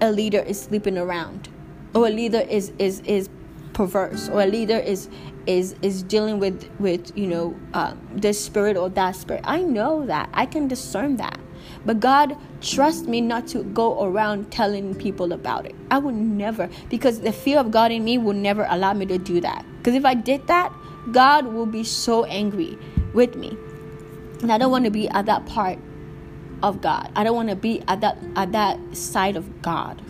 [0.00, 1.48] a leader is sleeping around,
[1.94, 3.28] or a leader is is is
[3.74, 5.08] perverse, or a leader is
[5.48, 9.42] is is dealing with with you know uh, this spirit or that spirit.
[9.44, 11.40] I know that I can discern that.
[11.84, 15.74] But God trust me not to go around telling people about it.
[15.90, 19.18] I would never, because the fear of God in me will never allow me to
[19.18, 19.64] do that.
[19.78, 20.72] Because if I did that,
[21.12, 22.76] God will be so angry
[23.14, 23.56] with me.
[24.42, 25.78] And I don't want to be at that part
[26.62, 27.10] of God.
[27.16, 30.02] I don't want to be at that at that side of God.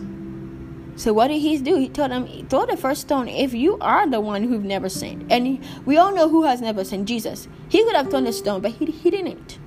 [0.99, 1.77] So what did he do?
[1.77, 5.31] He told them, throw the first stone if you are the one who've never sinned.
[5.31, 7.47] And we all know who has never sinned, Jesus.
[7.69, 9.59] He could have thrown the stone, but he, he didn't.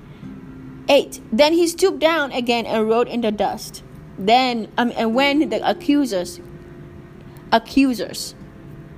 [0.90, 1.22] 8.
[1.32, 3.82] Then he stooped down again and wrote in the dust.
[4.18, 6.38] Then, um, and when the accusers,
[7.50, 8.34] accusers,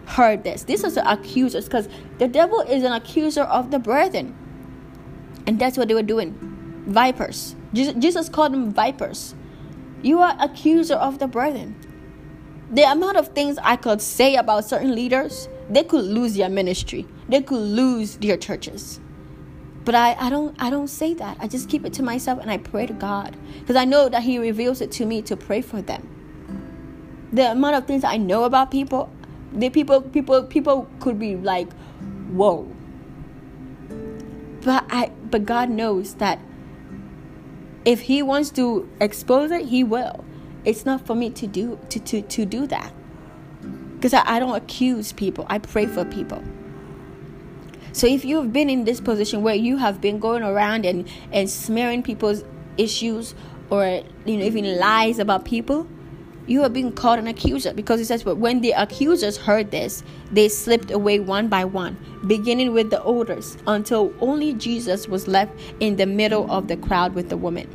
[0.07, 4.35] heard this, this is the accusers, because the devil is an accuser of the brethren.
[5.47, 6.35] And that's what they were doing.
[6.89, 7.55] Vipers.
[7.72, 9.37] Jesus, Jesus called them vipers.
[10.03, 11.76] You are accuser of the brethren.
[12.71, 17.07] The amount of things I could say about certain leaders, they could lose their ministry.
[17.29, 19.01] They could lose their churches.
[19.85, 21.37] But I, I don't I don't say that.
[21.41, 23.37] I just keep it to myself and I pray to God.
[23.61, 26.09] Because I know that He reveals it to me to pray for them.
[27.33, 29.11] The amount of things I know about people,
[29.53, 31.71] the people people people could be like,
[32.33, 32.67] whoa.
[34.62, 36.39] But I but God knows that
[37.85, 40.25] if He wants to expose it, He will.
[40.65, 42.93] It's not for me to do to to, to do that.
[43.97, 45.47] Because I, I don't accuse people.
[45.49, 46.43] I pray for people.
[47.93, 51.49] So if you've been in this position where you have been going around and, and
[51.49, 52.45] smearing people's
[52.77, 53.37] issues
[53.71, 55.87] or you know even lies about people,
[56.47, 60.03] you are being called an accuser because it says but when the accusers heard this,
[60.33, 61.97] they slipped away one by one,
[62.27, 67.15] beginning with the oldest, until only Jesus was left in the middle of the crowd
[67.15, 67.69] with the woman.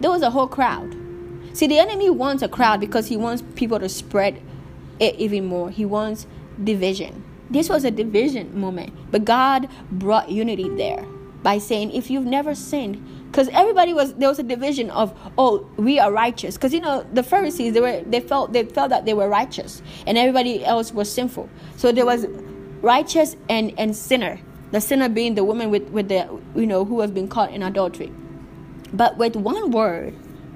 [0.00, 1.03] There was a whole crowd.
[1.54, 4.42] See, the enemy wants a crowd because he wants people to spread
[4.98, 5.70] it even more.
[5.70, 6.26] He wants
[6.62, 7.24] division.
[7.48, 11.06] This was a division moment, but God brought unity there
[11.44, 15.68] by saying, if you've never sinned, because everybody was there was a division of oh
[15.76, 19.06] we are righteous because you know the pharisees they were they felt they felt that
[19.06, 22.26] they were righteous and everybody else was sinful so there was
[22.80, 24.38] righteous and and sinner
[24.70, 27.60] the sinner being the woman with with the you know who has been caught in
[27.60, 28.12] adultery
[28.92, 30.14] but with one word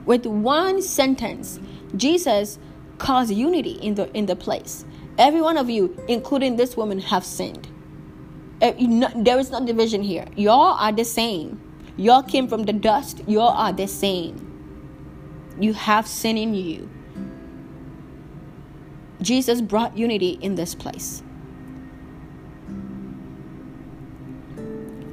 [0.09, 1.61] with one sentence
[1.97, 2.59] jesus
[2.97, 4.85] caused unity in the in the place
[5.19, 7.67] Every one of you, including this woman, have sinned.
[8.63, 8.73] Eh,
[9.17, 10.27] there is no division here.
[10.37, 11.61] Y'all are the same.
[11.97, 13.23] Y'all came from the dust.
[13.27, 14.45] Y'all are the same.
[15.59, 16.89] You have sin in you.
[19.21, 21.25] Jesus brought unity in this place.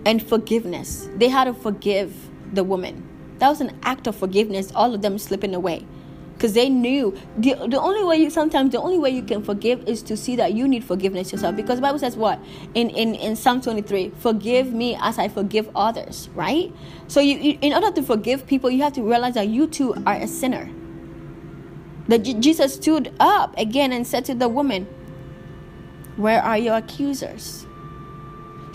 [0.06, 1.10] And forgiveness.
[1.16, 2.14] They had to forgive
[2.54, 3.15] the woman.
[3.40, 5.86] That was an act of forgiveness, all of them slipping away.
[6.36, 9.88] Because they knew the, the only way you sometimes the only way you can forgive
[9.88, 11.56] is to see that you need forgiveness yourself.
[11.56, 12.40] Because the bible says what?
[12.74, 16.74] In in, in psalm 23 forgive me as i forgive others right?
[17.08, 19.96] So you, you in order to forgive people you have to realize that you too
[20.06, 20.70] are a sinner.
[22.10, 24.88] That jesus stood up again and said to the woman
[26.18, 27.66] where are your accusers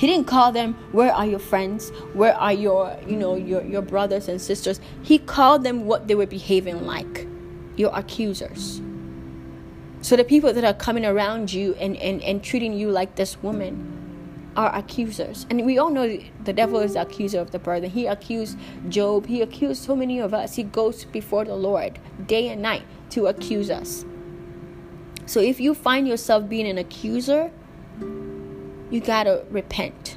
[0.00, 3.82] he didn't call them where are your friends where are your you know your, your
[3.82, 7.26] brothers and sisters he called them what they were behaving like
[7.80, 8.80] your accusers.
[10.02, 13.42] So the people that are coming around you and, and, and treating you like this
[13.42, 15.46] woman are accusers.
[15.50, 17.90] And we all know the devil is the accuser of the brethren.
[17.90, 19.26] He accused Job.
[19.26, 20.56] He accused so many of us.
[20.56, 24.04] He goes before the Lord day and night to accuse us.
[25.26, 27.52] So if you find yourself being an accuser,
[28.90, 30.16] you gotta repent.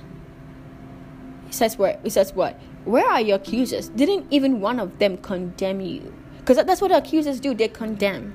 [1.48, 2.00] He says what?
[2.04, 2.60] He says what?
[2.86, 3.90] Where are your accusers?
[3.90, 6.14] Didn't even one of them condemn you?
[6.40, 8.34] Because that's what the accusers do, they condemn.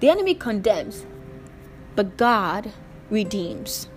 [0.00, 1.06] The enemy condemns,
[1.94, 2.72] but God
[3.08, 3.88] redeems.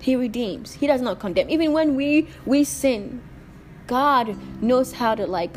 [0.00, 0.74] He redeems.
[0.74, 1.48] He does not condemn.
[1.48, 3.22] Even when we we sin,
[3.86, 5.56] God knows how to like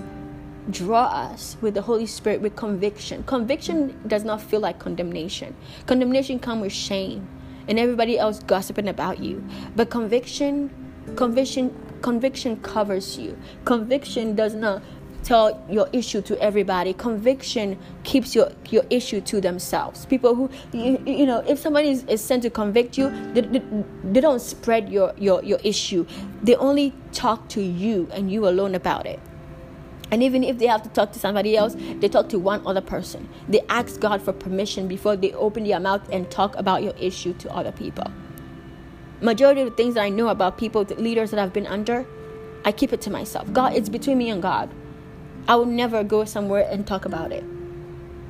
[0.69, 3.23] draw us with the Holy Spirit with conviction.
[3.23, 5.55] Conviction does not feel like condemnation.
[5.87, 7.27] Condemnation comes with shame
[7.67, 9.43] and everybody else gossiping about you.
[9.75, 10.69] But conviction,
[11.15, 13.37] conviction, conviction covers you.
[13.65, 14.81] Conviction does not
[15.25, 16.93] tell your issue to everybody.
[16.93, 20.05] Conviction keeps your, your issue to themselves.
[20.05, 23.61] People who, you, you know, if somebody is, is sent to convict you, they, they,
[24.03, 26.05] they don't spread your, your, your issue.
[26.43, 29.19] They only talk to you and you alone about it.
[30.11, 32.81] And even if they have to talk to somebody else, they talk to one other
[32.81, 33.27] person.
[33.49, 37.33] They ask God for permission before they open their mouth and talk about your issue
[37.33, 38.05] to other people.
[39.21, 42.05] Majority of the things that I know about people, leaders that I've been under,
[42.63, 43.51] I keep it to myself.
[43.51, 44.69] God, it's between me and God.
[45.47, 47.43] I will never go somewhere and talk about it.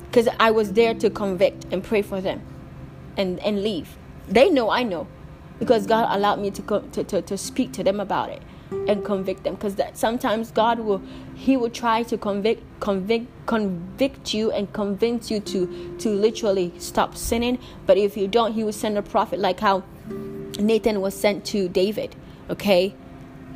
[0.06, 2.40] Because I was there to convict and pray for them
[3.16, 3.96] and, and leave.
[4.28, 5.06] They know I know.
[5.58, 6.62] Because God allowed me to,
[6.92, 8.42] to, to, to speak to them about it
[8.88, 9.54] and convict them.
[9.54, 11.02] Because that sometimes god will
[11.34, 17.16] he will try to convict convict convict you and convince you to to literally stop
[17.16, 17.58] sinning.
[17.86, 19.84] But if you don't he will send a prophet like how
[20.58, 22.16] nathan was sent to david
[22.50, 22.94] okay?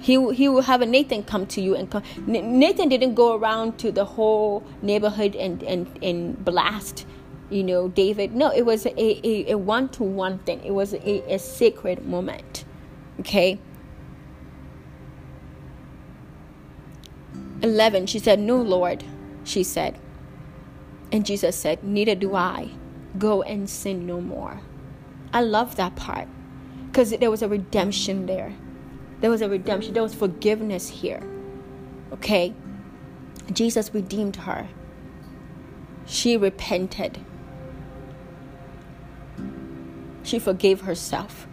[0.01, 3.79] He, he will have a nathan come to you and come, nathan didn't go around
[3.81, 7.07] to the whole neighborhood and and, and blast
[7.51, 8.35] you know david.
[8.35, 10.63] No it was a, a, a one-to-one thing.
[10.65, 12.65] It was a, a sacred moment
[13.21, 13.59] okay
[17.63, 19.05] 11, she said, No, Lord,
[19.45, 19.99] she said.
[21.13, 22.71] And Jesus said, Neither do I.
[23.19, 24.61] Go and sin no more.
[25.33, 26.29] I love that part
[26.87, 28.55] because there was a redemption there.
[29.21, 29.95] There was a redemption.
[29.95, 31.23] There was forgiveness here.
[32.13, 32.55] Okay?
[33.53, 34.69] Jesus redeemed her.
[36.07, 37.19] She repented.
[40.23, 41.47] She forgave herself.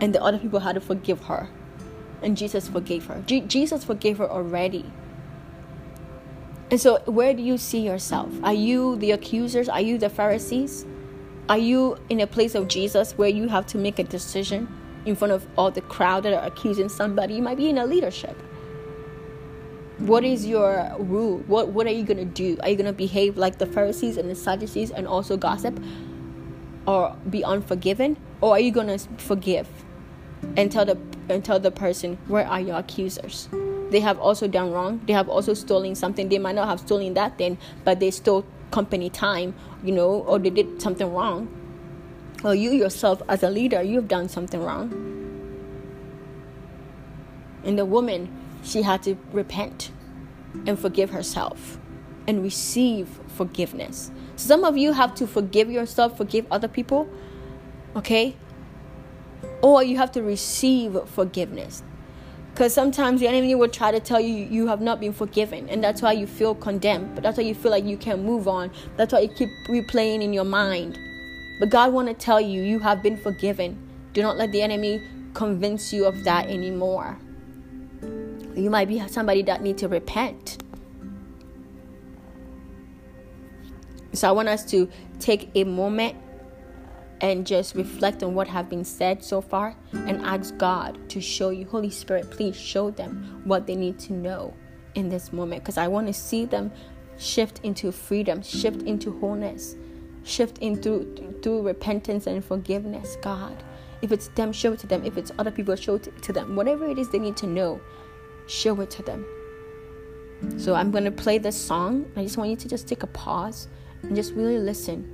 [0.00, 1.48] And the other people had to forgive her.
[2.22, 3.22] And Jesus forgave her.
[3.22, 4.90] Jesus forgave her already.
[6.74, 8.32] And so, where do you see yourself?
[8.42, 9.68] Are you the accusers?
[9.68, 10.84] Are you the Pharisees?
[11.48, 14.66] Are you in a place of Jesus where you have to make a decision
[15.06, 17.34] in front of all the crowd that are accusing somebody?
[17.34, 18.36] You might be in a leadership.
[19.98, 21.44] What is your rule?
[21.46, 22.58] What what are you gonna do?
[22.64, 25.78] Are you gonna behave like the Pharisees and the Sadducees and also gossip,
[26.88, 29.68] or be unforgiven, or are you gonna forgive
[30.56, 30.98] and tell the
[31.28, 33.48] and tell the person where are your accusers?
[33.94, 35.00] They have also done wrong.
[35.06, 36.28] They have also stolen something.
[36.28, 40.40] They might not have stolen that thing, but they stole company time, you know, or
[40.40, 41.46] they did something wrong.
[42.42, 44.90] Or you yourself, as a leader, you've done something wrong.
[47.62, 48.28] And the woman,
[48.64, 49.92] she had to repent
[50.66, 51.78] and forgive herself
[52.26, 54.10] and receive forgiveness.
[54.34, 57.08] Some of you have to forgive yourself, forgive other people,
[57.94, 58.34] okay?
[59.62, 61.84] Or you have to receive forgiveness.
[62.54, 65.82] Because sometimes the enemy will try to tell you you have not been forgiven, and
[65.82, 67.16] that's why you feel condemned.
[67.16, 68.70] But that's why you feel like you can't move on.
[68.96, 70.96] That's why you keep replaying in your mind.
[71.58, 73.76] But God want to tell you you have been forgiven.
[74.12, 75.02] Do not let the enemy
[75.34, 77.18] convince you of that anymore.
[78.54, 80.62] You might be somebody that need to repent.
[84.12, 84.88] So I want us to
[85.18, 86.16] take a moment
[87.24, 91.48] and just reflect on what have been said so far and ask God to show
[91.48, 94.52] you holy spirit please show them what they need to know
[94.94, 95.62] in this moment.
[95.62, 96.70] Because I want to see them
[97.16, 99.76] shift into freedom shift into wholeness
[100.24, 103.62] shift into through repentance and forgiveness God.
[104.02, 105.02] If it's them show it to them.
[105.02, 106.56] If it's other people show it to them.
[106.56, 107.80] Whatever it is they need to know
[108.46, 109.24] show it to them.
[110.58, 112.04] So I'm going to play this song.
[112.16, 113.68] I just want you to just take a pause
[114.02, 115.13] and just really listen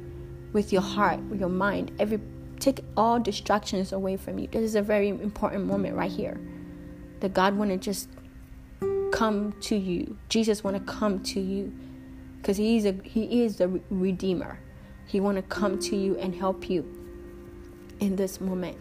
[0.53, 1.93] with your heart, with your mind.
[1.99, 2.21] Every
[2.59, 4.47] take all distractions away from you.
[4.49, 6.39] This is a very important moment right here.
[7.21, 8.09] That God want to just
[9.13, 10.17] come to you.
[10.29, 11.73] Jesus want to come to you
[12.39, 14.59] because he is a he is the redeemer.
[15.07, 16.85] He want to come to you and help you
[17.99, 18.79] in this moment.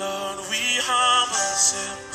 [0.00, 2.13] Lord, we humble ourselves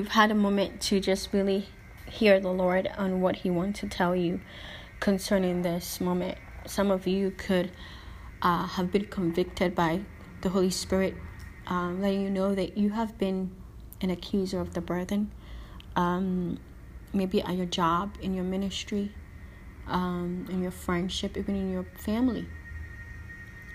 [0.00, 1.68] you've had a moment to just really
[2.06, 4.40] hear the Lord on what He wants to tell you
[4.98, 6.38] concerning this moment.
[6.66, 7.70] Some of you could
[8.40, 10.00] uh, have been convicted by
[10.40, 11.14] the Holy Spirit,
[11.66, 13.54] um, letting you know that you have been
[14.00, 15.32] an accuser of the brethren.
[15.96, 16.58] Um,
[17.12, 19.12] maybe at your job, in your ministry,
[19.86, 22.46] um, in your friendship, even in your family.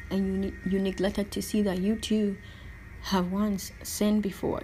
[0.10, 2.36] And you, you neglected to see that you too
[3.04, 4.64] have once sinned before,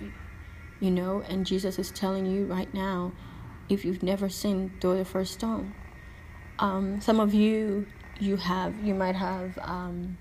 [0.82, 3.14] you know, and Jesus is telling you right now
[3.70, 5.74] if you've never sinned, throw the first stone.
[6.60, 7.88] Um, some of you,
[8.20, 10.18] you have, you might have um,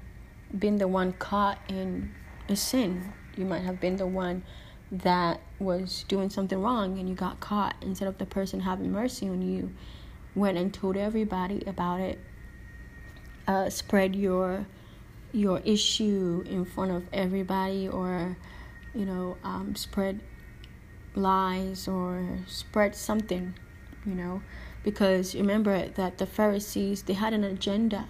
[0.57, 2.15] been the one caught in
[2.49, 3.12] a sin.
[3.37, 4.45] You might have been the one
[4.93, 9.28] that was doing something wrong and you got caught instead of the person having mercy
[9.28, 9.73] on you
[10.35, 12.19] went and told everybody about it
[13.47, 14.66] uh, spread your
[15.32, 18.37] your issue in front of everybody or
[18.93, 20.20] you know um, spread
[21.15, 23.55] lies or spread something
[24.05, 24.43] you know?
[24.82, 28.07] Because remember that the pharisees they had an agenda.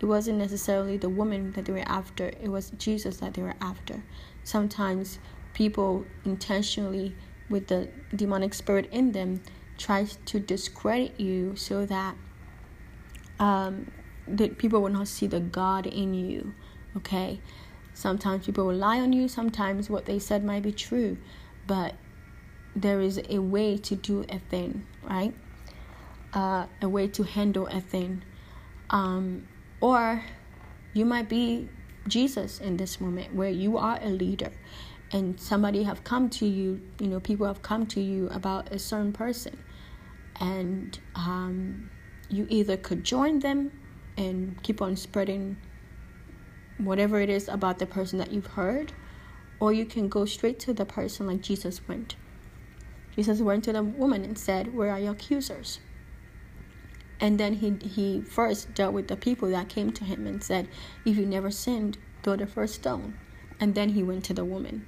[0.00, 2.26] It wasn't necessarily the woman that they were after.
[2.40, 4.02] It was jesus that they were after.
[4.44, 5.18] Sometimes
[5.54, 7.14] people intentionally
[7.48, 9.42] with the demonic spirit in them
[9.78, 12.14] tries to discredit you so that
[13.38, 13.90] um,
[14.28, 16.54] that people will not see the God in you.
[16.96, 17.40] Okay,
[17.94, 19.28] sometimes people will lie on you.
[19.28, 21.16] Sometimes what they said might be true,
[21.66, 21.94] but
[22.76, 25.34] there is a way to do a thing, right?
[26.32, 28.22] Uh, a way to handle a thing,
[28.90, 29.48] um,
[29.80, 30.22] or
[30.92, 31.68] you might be
[32.06, 34.52] Jesus in this moment where you are a leader
[35.12, 38.78] and somebody have come to you you know people have come to you about a
[38.78, 39.56] certain person
[40.40, 41.90] and um,
[42.28, 43.70] you either could join them
[44.16, 45.56] and keep on spreading
[46.78, 48.92] whatever it is about the person that you've heard
[49.60, 52.16] or you can go straight to the person like jesus went
[53.16, 55.80] jesus went to the woman and said where are your accusers
[57.18, 60.68] and then he he first dealt with the people that came to him and said
[61.04, 63.18] if you never sinned throw the first stone
[63.58, 64.86] and then he went to the woman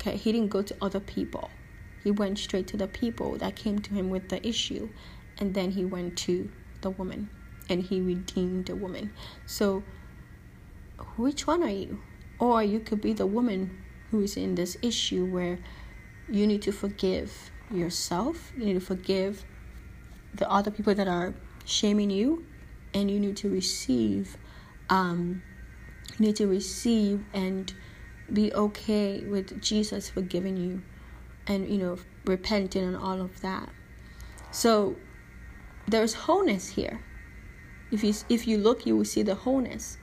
[0.00, 1.50] Okay, he didn't go to other people.
[2.02, 4.88] He went straight to the people that came to him with the issue,
[5.36, 6.50] and then he went to
[6.80, 7.28] the woman
[7.68, 9.12] and he redeemed the woman.
[9.44, 9.84] So,
[11.18, 12.00] which one are you?
[12.38, 15.58] Or you could be the woman who's in this issue where
[16.30, 19.44] you need to forgive yourself, you need to forgive
[20.34, 21.34] the other people that are
[21.64, 22.44] shaming you,
[22.94, 24.36] and you need to receive,
[24.88, 25.42] um,
[26.18, 27.72] you need to receive and
[28.32, 30.82] be okay with Jesus forgiving you
[31.46, 33.68] and you know repenting and all of that.
[34.52, 34.96] So
[35.88, 37.00] there's wholeness here.
[37.90, 39.98] If you if you look you will see the wholeness.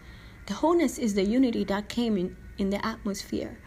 [0.47, 3.57] The wholeness is the unity that came in in the atmosphere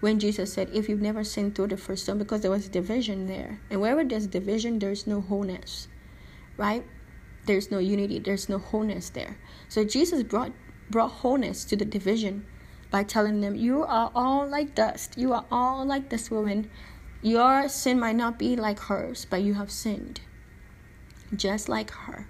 [0.00, 3.26] when Jesus said, If you've never sinned through the first stone, because there was division
[3.26, 3.60] there.
[3.70, 5.88] And wherever there's division, there's no wholeness,
[6.56, 6.84] right?
[7.46, 9.38] There's no unity, there's no wholeness there.
[9.68, 10.52] So Jesus brought
[10.90, 12.46] brought wholeness to the division
[12.90, 15.16] by telling them, You are all like dust.
[15.16, 16.70] You are all like this woman.
[17.22, 20.20] Your sin might not be like hers, but you have sinned
[21.34, 22.28] just like her.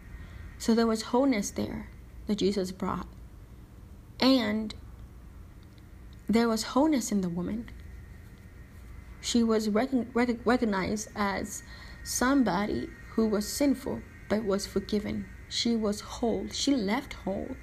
[0.59, 1.89] So there was wholeness there
[2.27, 3.07] that Jesus brought.
[4.21, 4.75] And
[6.29, 7.71] there was wholeness in the woman.
[9.21, 11.63] She was recognized as
[12.03, 15.27] somebody who was sinful but was forgiven.
[15.49, 16.49] She was whole.
[16.51, 17.57] She left whole.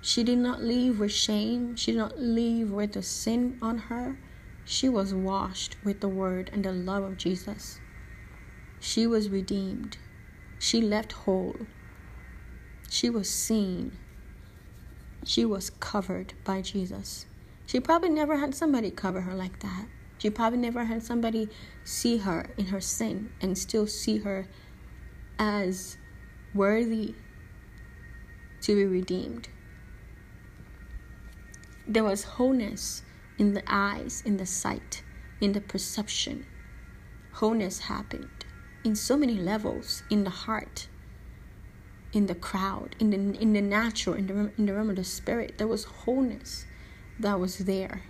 [0.00, 1.76] She did not leave with shame.
[1.76, 4.18] She did not leave with a sin on her.
[4.64, 7.80] She was washed with the word and the love of Jesus.
[8.80, 9.96] She was redeemed.
[10.58, 11.56] She left whole.
[12.90, 13.96] She was seen.
[15.24, 17.26] She was covered by Jesus.
[17.68, 19.86] She probably never had somebody cover her like that.
[20.18, 21.48] She probably never had somebody
[21.84, 24.48] see her in her sin and still see her
[25.38, 25.96] as
[26.52, 27.14] worthy
[28.62, 29.48] to be redeemed
[31.88, 33.02] there was wholeness
[33.38, 35.02] in the eyes, in the sight,
[35.40, 36.44] in the perception.
[37.32, 38.44] Wholeness happened
[38.84, 40.88] in so many levels in the heart,
[42.12, 45.04] in the crowd, in the, in the natural, in the, in the realm of the
[45.04, 45.56] spirit.
[45.56, 46.66] There was wholeness
[47.20, 48.02] that was there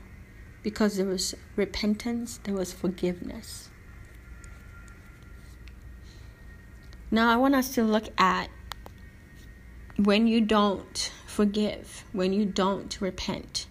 [0.63, 3.71] because there was repentance, there was forgiveness.
[7.11, 8.51] Now, I want us to look at
[9.97, 13.67] when you don't forgive, when you don't repent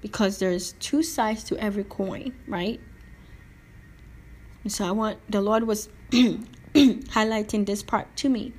[0.00, 2.80] because there's two sides to every coin, right?
[4.62, 8.52] And so I want the Lord was highlighting this part to me.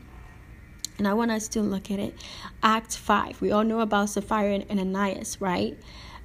[0.98, 2.14] And I want us to look at it.
[2.62, 3.40] Act 5.
[3.40, 5.78] We all know about Sapphira and Ananias, right?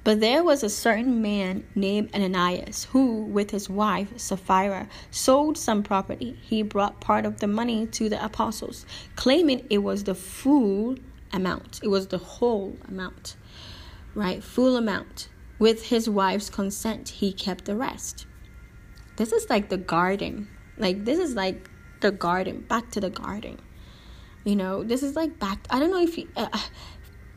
[0.05, 5.81] But there was a certain man named Ananias who, with his wife Sapphira, sold some
[5.81, 6.37] property.
[6.43, 10.95] He brought part of the money to the apostles, claiming it was the full
[11.33, 11.79] amount.
[11.81, 13.35] It was the whole amount,
[14.13, 14.43] right?
[14.43, 15.27] Full amount.
[15.57, 18.27] With his wife's consent, he kept the rest.
[19.15, 20.47] This is like the garden.
[20.77, 21.67] Like, this is like
[22.01, 23.57] the garden, back to the garden.
[24.43, 25.65] You know, this is like back.
[25.71, 26.29] I don't know if you.
[26.35, 26.47] Uh,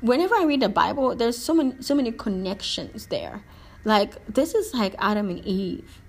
[0.00, 3.42] whenever I read the Bible, there's so many so many connections there.
[3.84, 6.02] Like this is like Adam and Eve.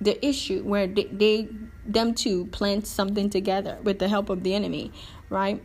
[0.00, 1.48] The issue where they, they
[1.84, 4.92] them two plant something together with the help of the enemy,
[5.28, 5.62] right?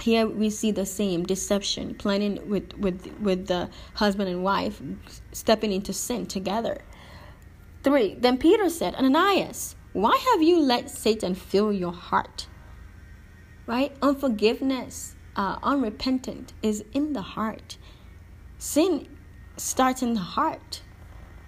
[0.00, 4.82] Here we see the same deception planning with with with the husband and wife
[5.32, 6.82] stepping into sin together.
[7.84, 8.14] Three.
[8.14, 12.46] Then Peter said, Ananias, why have you let Satan fill your heart?
[13.66, 13.94] Right?
[14.00, 17.76] Unforgiveness uh, unrepentant is in the heart.
[18.58, 19.08] Sin
[19.56, 20.82] starts in the heart.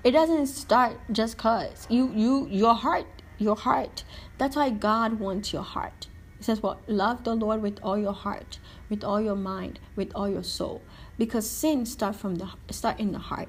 [0.02, 3.06] It doesn't start just cause you you your heart
[3.38, 4.04] your heart.
[4.38, 6.08] That's why God wants your heart.
[6.38, 8.58] He says, "What well, love the Lord with all your heart,
[8.88, 10.82] with all your mind, with all your soul."
[11.18, 13.48] Because sin start from the start in the heart,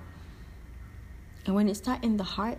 [1.45, 2.57] and when it start in the heart,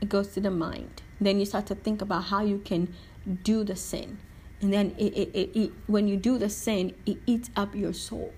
[0.00, 1.02] it goes to the mind.
[1.20, 2.94] Then you start to think about how you can
[3.42, 4.18] do the sin
[4.60, 7.92] and then it, it, it, it, when you do the sin it eats up your
[7.92, 8.32] soul.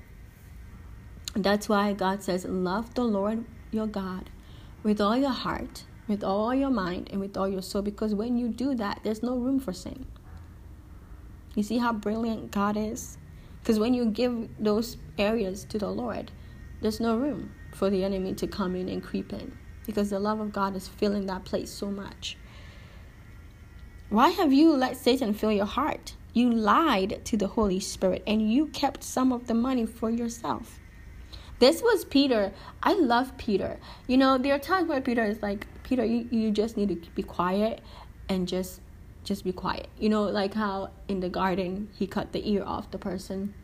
[1.34, 4.30] And that's why god says love the lord your god
[4.82, 8.36] with all your heart with all your mind and with all your soul because when
[8.36, 10.06] you do that there's no room for sin.
[11.54, 13.16] You see how brilliant god is?
[13.62, 16.32] Because when you give those areas to the lord
[16.80, 19.56] there's no room for the enemy to come in and creep in
[19.86, 22.36] because the love of god is filling that place so much
[24.10, 26.14] why have you let Satan fill your heart?
[26.32, 30.80] You lied to the Holy Spirit and you kept some of the money for yourself.
[31.60, 32.52] This was Peter.
[32.82, 33.78] I love Peter.
[34.08, 37.10] You know, there are times where Peter is like, Peter, you, you just need to
[37.10, 37.80] be quiet
[38.28, 38.80] and just
[39.22, 39.86] just be quiet.
[39.98, 43.54] You know, like how in the garden he cut the ear off the person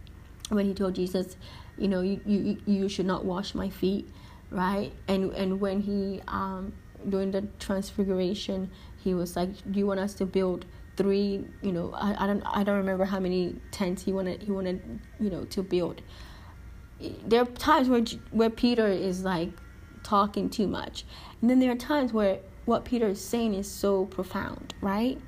[0.50, 1.36] when he told Jesus,
[1.78, 4.08] you know, you, you, you should not wash my feet,
[4.50, 4.92] right?
[5.08, 6.72] And and when he um
[7.08, 8.70] during the transfiguration
[9.06, 10.66] he was like do you want us to build
[10.96, 14.50] three you know I, I don't i don't remember how many tents he wanted he
[14.50, 16.02] wanted you know to build.
[17.26, 19.50] There are times where where peter is like
[20.02, 21.04] talking too much.
[21.40, 25.20] And then there are times where what peter is saying is so profound right?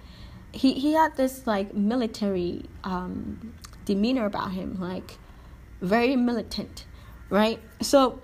[0.52, 5.18] He he had this like military um demeanor about him like
[5.80, 6.86] very militant
[7.30, 7.60] right?
[7.82, 8.20] So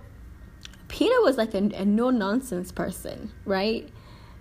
[0.89, 3.89] peter was like a, a no nonsense person right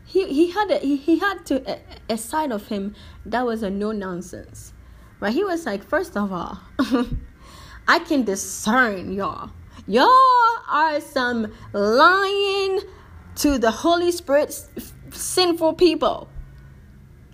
[0.05, 1.79] he he had a, he, he had to a,
[2.13, 4.73] a side of him that was a no nonsense
[5.23, 5.33] right?
[5.33, 6.59] He was like first of all
[7.87, 9.49] i can discern y'all.
[9.87, 10.09] Y'all
[10.69, 12.79] are some lying
[13.35, 14.53] to the holy spirit
[15.11, 16.29] sinful people.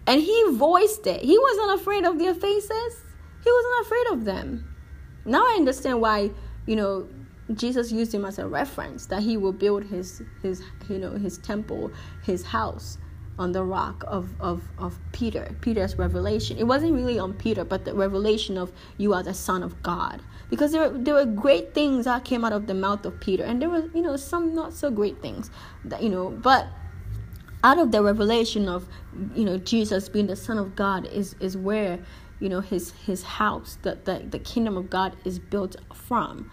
[0.07, 1.21] And he voiced it.
[1.21, 3.03] He wasn't afraid of their faces.
[3.43, 4.75] He wasn't afraid of them.
[5.25, 6.31] Now i understand why
[6.65, 7.07] you know
[7.53, 11.38] Jesus used him as a reference that he will build his his you know his
[11.38, 11.91] temple,
[12.23, 12.97] his house
[13.39, 16.57] on the rock of, of, of Peter, Peter's revelation.
[16.57, 20.21] It wasn't really on Peter, but the revelation of you are the Son of God.
[20.49, 23.61] Because there, there were great things that came out of the mouth of Peter, and
[23.61, 25.49] there were, you know, some not so great things
[25.85, 26.67] that, you know, but
[27.63, 28.88] out of the revelation of,
[29.34, 31.99] you know, Jesus being the Son of God is, is where,
[32.41, 36.51] you know, his his house, the, the, the kingdom of God is built from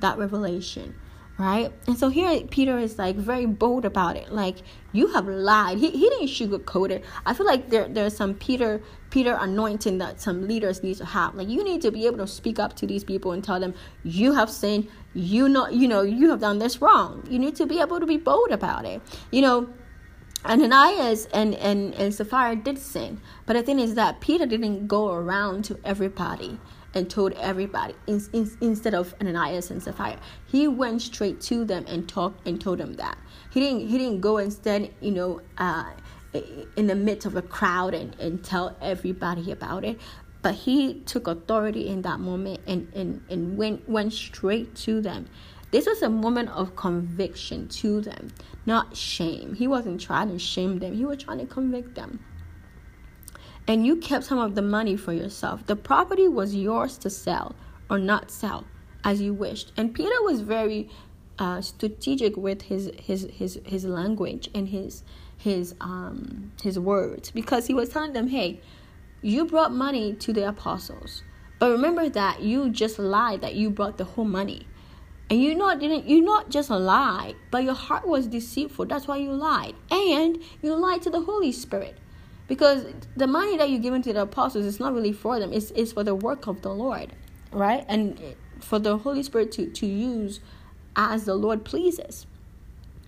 [0.00, 0.94] that revelation
[1.38, 1.72] right?
[1.86, 4.32] And so here peter is like very bold about it.
[4.32, 4.58] Like
[4.92, 5.78] you have lied.
[5.78, 7.04] He, he didn't sugarcoat it.
[7.24, 11.34] I feel like there there's some peter peter anointing that some leaders need to have.
[11.34, 13.74] Like you need to be able to speak up to these people and tell them
[14.02, 14.88] you have sinned.
[15.14, 17.26] You know you know you have done this wrong.
[17.28, 19.02] You need to be able to be bold about it.
[19.30, 19.68] You know
[20.44, 23.20] Ananias and, and, and Sapphira did sin.
[23.46, 26.60] But the thing is that Peter didn't go around to everybody
[26.94, 30.18] and told everybody in, in, instead of Ananias and Sapphira.
[30.46, 33.18] He went straight to them and talked and told them that.
[33.50, 35.90] He didn't he didn't go and stand, you know, uh,
[36.76, 39.98] in the midst of a crowd and, and tell everybody about it.
[40.42, 45.28] But he took authority in that moment and, and, and went went straight to them.
[45.72, 48.28] This was a moment of conviction to them,
[48.66, 49.54] not shame.
[49.54, 52.20] He wasn't trying to shame them, he was trying to convict them
[53.68, 55.66] and you kept some of the money for yourself.
[55.66, 57.54] The property was yours to sell
[57.90, 58.64] or not sell
[59.04, 59.72] as you wished.
[59.76, 60.88] And Peter was very
[61.38, 65.02] uh, strategic with his, his his his language and his
[65.36, 68.60] his um his words because he was telling them, "Hey,
[69.22, 71.22] you brought money to the apostles,
[71.58, 74.66] but remember that you just lied that you brought the whole money."
[75.28, 78.86] And you not didn't you not just lied, but your heart was deceitful.
[78.86, 79.74] That's why you lied.
[79.90, 81.98] And you lied to the Holy Spirit.
[82.48, 82.86] Because
[83.16, 85.52] the money that you given to the apostles is not really for them.
[85.52, 87.12] It's, it's for the work of the Lord.
[87.52, 87.84] Right?
[87.88, 88.20] And
[88.60, 90.40] for the Holy Spirit to, to use
[90.94, 92.26] as the Lord pleases.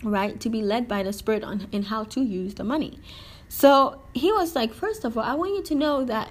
[0.03, 0.39] Right?
[0.39, 2.99] To be led by the Spirit on in how to use the money.
[3.47, 6.29] So he was like, first of all, I want you to know that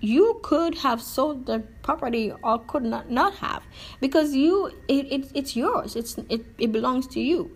[0.00, 3.62] you could have sold the property or could not not have
[4.00, 7.50] because you it, it it's yours it's it, it belongs to you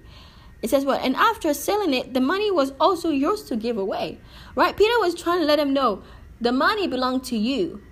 [0.63, 4.19] it says what and after selling it the money was also yours to give away.
[4.55, 4.77] Right?
[4.77, 6.03] Peter was trying to let him know
[6.41, 7.83] the money belonged to you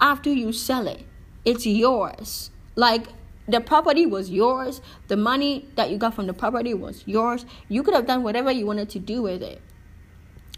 [0.00, 1.04] after you sell it.
[1.44, 2.50] It's yours.
[2.76, 3.08] Like
[3.46, 4.80] the property was yours.
[5.08, 7.46] The money that you got from the property was yours.
[7.68, 9.62] You could have done whatever you wanted to do with it.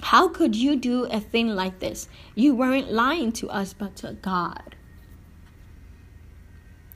[0.02, 2.08] How could you do a thing like this?
[2.34, 4.74] You weren't lying to us, but to God.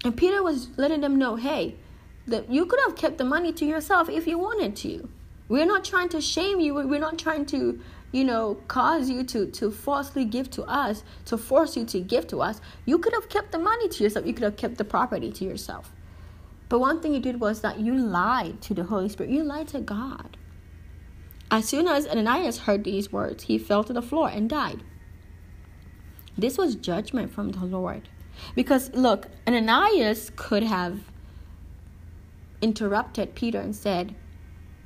[0.05, 1.77] And Peter was letting them know hey,
[2.27, 5.09] that you could have kept the money to yourself if you wanted to.
[5.49, 6.75] We're not trying to shame you.
[6.75, 7.79] We're not trying to,
[8.13, 12.27] you know, cause you to, to falsely give to us, to force you to give
[12.29, 12.61] to us.
[12.87, 14.27] You could have kept the money to yourself.
[14.27, 15.93] You could have kept the property to yourself.
[16.71, 19.33] But one thing you did was that you lied to the Holy Spirit.
[19.33, 20.39] You lied to God.
[21.51, 24.83] As soon as Ananias heard these words, he fell to the floor and died.
[26.37, 28.09] This was judgment from the Lord.
[28.55, 31.01] Because look, Ananias could have
[32.65, 34.15] interrupted Peter and said,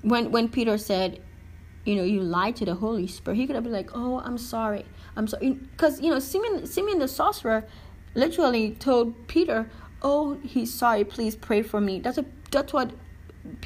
[0.03, 1.21] when when Peter said,
[1.85, 4.39] you know, you lied to the Holy Spirit, he could have been like, oh, I'm
[4.39, 4.85] sorry,
[5.17, 7.65] I'm sorry, because you know, Simeon, Simeon the sorcerer,
[8.15, 9.71] literally told Peter,
[10.03, 12.01] oh, he's sorry, please pray for me.
[12.01, 12.93] That's a that's what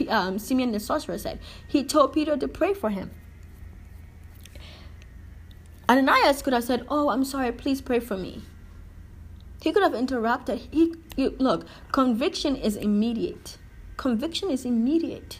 [0.09, 1.41] um, Simeon the sorcerer said.
[1.67, 3.11] He told Peter to pray for him.
[5.89, 7.53] Ananias could have said, "Oh, I'm sorry.
[7.53, 8.43] Please pray for me."
[9.63, 10.59] He could have interrupted.
[10.71, 13.59] He, you, look, conviction is immediate.
[14.03, 15.39] Conviction is immediate.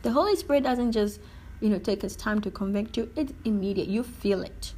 [0.00, 1.20] The Holy Spirit doesn't just,
[1.60, 3.12] you know, take its time to convict you.
[3.16, 3.86] It's immediate.
[3.86, 4.72] You feel it,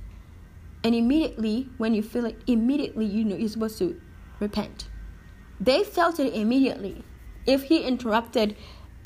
[0.83, 4.01] and immediately when you feel it, immediately you know you're supposed to
[4.41, 4.89] repent.
[5.61, 7.05] They felt it immediately
[7.47, 8.57] if he interrupted,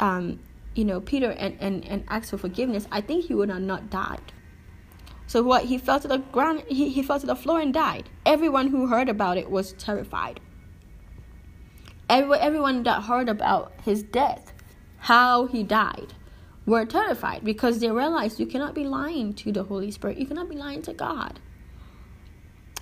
[0.01, 0.41] um,
[0.75, 3.91] you know, Peter and, and, and asked for forgiveness, I think he would have not
[3.91, 4.33] died.
[5.27, 5.67] So what?
[5.67, 8.09] He fell to the ground, he, he fell to the floor and died.
[8.25, 10.41] Everyone who heard about it was terrified.
[12.09, 14.53] Every, everyone that heard about his death,
[14.99, 16.15] how he died,
[16.67, 20.19] were terrified because they realized you cannot be lying to the Holy Spirit.
[20.19, 21.41] You cannot be lying to God.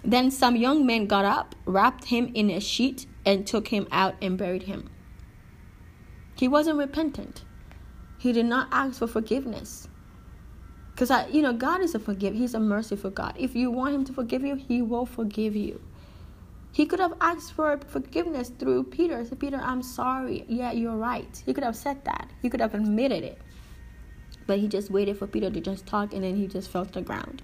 [0.04, 4.16] Then some young men got up, wrapped him in a sheet, and took him out
[4.20, 4.90] and buried him.
[6.34, 7.44] He wasn't repentant.
[8.18, 9.88] He did not ask for forgiveness.
[10.92, 12.34] Because I, you know, God is a forgive.
[12.34, 13.34] He's a merciful God.
[13.36, 15.80] If you want Him to forgive you, He will forgive you.
[16.72, 19.24] He could have asked for forgiveness through Peter.
[19.24, 20.44] Said, Peter, I'm sorry.
[20.48, 21.42] Yeah, you're right.
[21.44, 22.30] He could have said that.
[22.40, 23.38] He could have admitted it.
[24.46, 26.92] But he just waited for Peter to just talk and then he just fell to
[26.92, 27.42] the ground.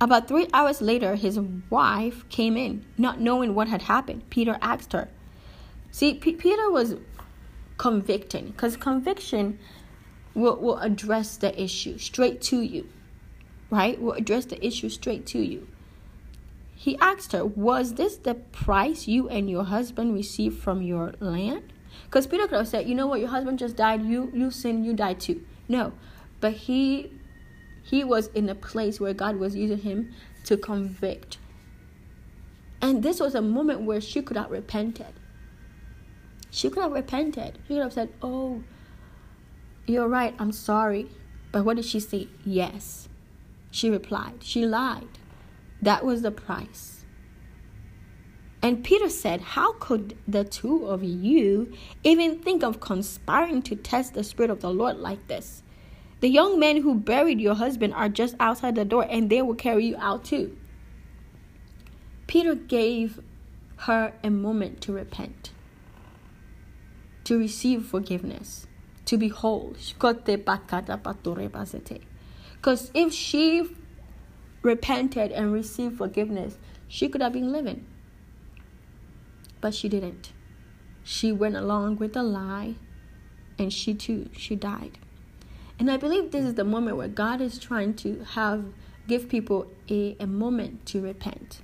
[0.00, 4.28] About three hours later, his wife came in, not knowing what had happened.
[4.30, 5.08] Peter asked her.
[5.90, 6.96] See, P- Peter was
[7.78, 9.58] convicting because conviction
[10.34, 12.88] will, will address the issue straight to you
[13.70, 15.66] right will address the issue straight to you
[16.82, 21.72] he asked her was this the price you and your husband received from your land
[22.04, 24.84] because peter could have said you know what your husband just died you you sin
[24.84, 25.92] you died too no
[26.40, 27.12] but he
[27.82, 30.12] he was in a place where god was using him
[30.44, 31.38] to convict
[32.80, 35.14] and this was a moment where she could have repented
[36.52, 37.58] she could have repented.
[37.66, 38.62] She could have said, Oh,
[39.86, 41.08] you're right, I'm sorry.
[41.50, 42.28] But what did she say?
[42.44, 43.08] Yes.
[43.70, 44.44] She replied.
[44.44, 45.11] She lied.
[45.82, 47.04] That was the price.
[48.62, 51.72] And Peter said, How could the two of you
[52.04, 55.64] even think of conspiring to test the Spirit of the Lord like this?
[56.20, 59.56] The young men who buried your husband are just outside the door and they will
[59.56, 60.56] carry you out too.
[62.28, 63.20] Peter gave
[63.78, 65.50] her a moment to repent
[67.24, 68.66] to receive forgiveness,
[69.04, 69.74] to be whole.
[72.56, 73.68] Because if she
[74.62, 76.58] repented and received forgiveness,
[76.88, 77.86] she could have been living.
[79.60, 80.32] But she didn't.
[81.04, 82.76] She went along with the lie
[83.58, 84.98] and she too, she died.
[85.78, 88.64] And I believe this is the moment where God is trying to have
[89.08, 91.60] give people a, a moment to repent.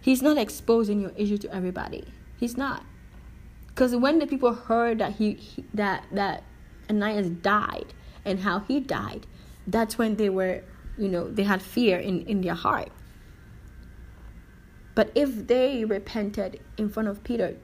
[0.00, 2.04] He's not exposing your issue to everybody.
[2.38, 2.84] He's not.
[3.66, 6.44] Because when the people heard that he, he that that
[6.88, 7.92] Ananias died
[8.24, 9.26] and how he died,
[9.66, 10.62] that's when they were,
[10.98, 12.88] you know, they had fear in, in their heart.
[14.94, 17.56] But if they repented in front of Peter,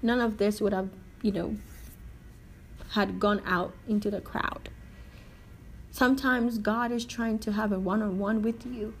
[0.00, 0.90] none of this would have,
[1.22, 1.56] you know,
[2.90, 4.68] had gone out into the crowd.
[5.90, 8.94] Sometimes God is trying to have a one on one with you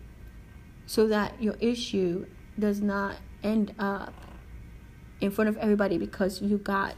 [0.86, 2.26] so that your issue
[2.58, 4.12] does not end up
[5.20, 6.94] in front of everybody because you got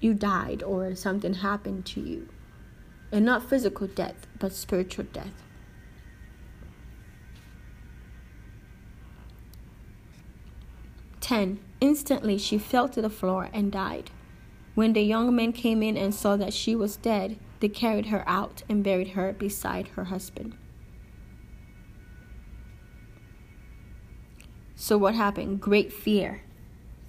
[0.00, 2.28] you died or something happened to you.
[3.12, 5.42] And not physical death, but spiritual death.
[11.20, 11.60] Ten.
[11.80, 14.10] Instantly she fell to the floor and died.
[14.74, 18.22] When the young men came in and saw that she was dead, they carried her
[18.28, 20.56] out and buried her beside her husband.
[24.74, 25.60] So, what happened?
[25.60, 26.42] Great fear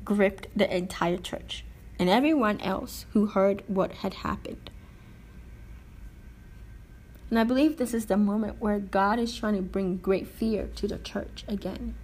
[0.04, 1.66] gripped the entire church
[2.00, 4.72] and everyone else who heard what had happened.
[7.30, 10.70] And I believe this is the moment where God is trying to bring great fear
[10.76, 11.96] to the church again.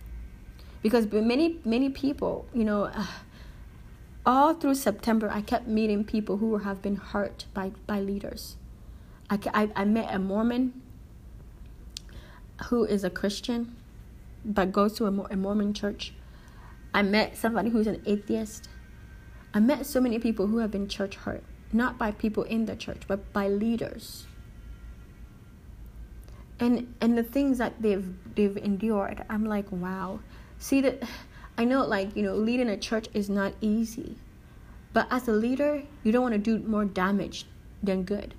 [0.81, 3.05] Because many, many people, you know, uh,
[4.25, 8.57] all through September, I kept meeting people who have been hurt by, by leaders.
[9.29, 10.81] I, I, I met a Mormon
[12.65, 13.75] who is a Christian
[14.45, 16.13] but goes to a, a Mormon church.
[16.93, 18.69] I met somebody who's an atheist.
[19.53, 22.75] I met so many people who have been church hurt, not by people in the
[22.75, 24.25] church, but by leaders.
[26.59, 30.19] And and the things that they've they've endured, I'm like, wow.
[30.57, 31.03] See that
[31.57, 34.15] I know like, you know, leading a church is not easy.
[34.91, 37.45] But as a leader, you don't want to do more damage
[37.81, 38.33] than good.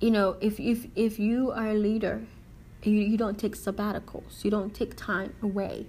[0.00, 2.22] You know, if if if you are a leader
[2.86, 5.86] you, you don't take sabbaticals, you don't take time away,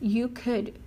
[0.00, 0.78] you could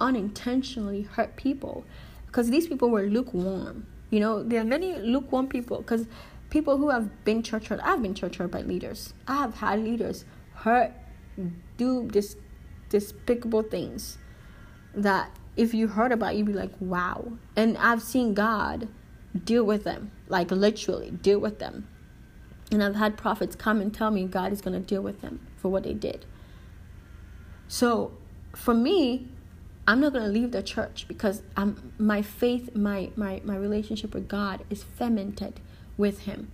[0.00, 1.84] unintentionally hurt people
[2.26, 3.86] because these people were lukewarm.
[4.10, 6.06] You know, there are many lukewarm people because
[6.54, 9.12] people who have been church I've been church by leaders.
[9.26, 10.24] I have had leaders
[10.54, 10.92] hurt,
[11.76, 12.36] do this
[12.90, 14.18] despicable things
[14.94, 17.32] that if you heard about, you'd be like, wow.
[17.56, 18.86] And I've seen God
[19.44, 21.88] deal with them, like literally deal with them.
[22.70, 25.44] And I've had prophets come and tell me God is going to deal with them
[25.56, 26.24] for what they did.
[27.66, 28.12] So
[28.54, 29.26] for me,
[29.88, 34.14] I'm not going to leave the church because I'm, my faith, my, my, my relationship
[34.14, 35.58] with God is fermented
[35.96, 36.50] with Him.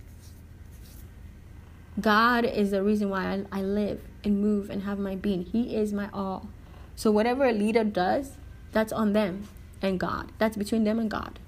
[1.99, 5.43] God is the reason why I, I live and move and have my being.
[5.43, 6.47] He is my all.
[6.95, 8.37] So whatever a leader does,
[8.71, 9.47] that's on them
[9.81, 10.31] and God.
[10.37, 11.39] That's between them and God.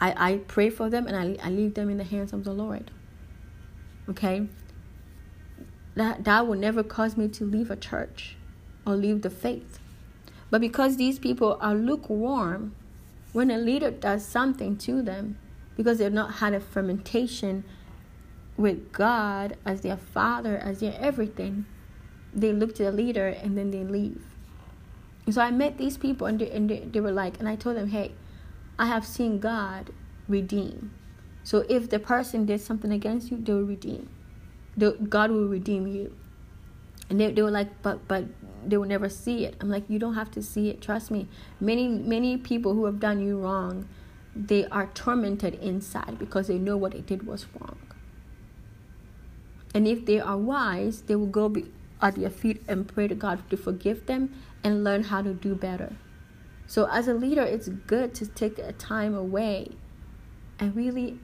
[0.00, 2.52] I, I pray for them and I, I leave them in the hands of the
[2.52, 2.90] Lord.
[4.08, 4.48] Okay?
[5.94, 8.36] That, that will never cause me to leave a church
[8.86, 9.78] or leave the faith.
[10.48, 12.74] But because these people are lukewarm,
[13.32, 15.38] when a leader does something to them,
[15.80, 17.64] because they've not had a fermentation
[18.58, 21.64] with God as their father, as their everything,
[22.34, 24.22] they look to the leader and then they leave.
[25.24, 27.56] And so I met these people and they, and they, they were like, and I
[27.56, 28.12] told them, hey,
[28.78, 29.88] I have seen God
[30.28, 30.92] redeem.
[31.44, 34.10] So if the person did something against you, they will redeem.
[35.08, 36.14] God will redeem you.
[37.08, 38.24] And they, they were like, but but
[38.66, 39.56] they will never see it.
[39.62, 40.82] I'm like, you don't have to see it.
[40.82, 41.26] Trust me.
[41.58, 43.88] Many many people who have done you wrong,
[44.46, 47.78] they are tormented inside because they know what they did was wrong.
[49.74, 51.66] And if they are wise, they will go be
[52.02, 54.32] at your feet and pray to God to forgive them
[54.64, 55.92] and learn how to do better.
[56.66, 59.72] So as a leader, it's good to take a time away
[60.58, 61.18] and really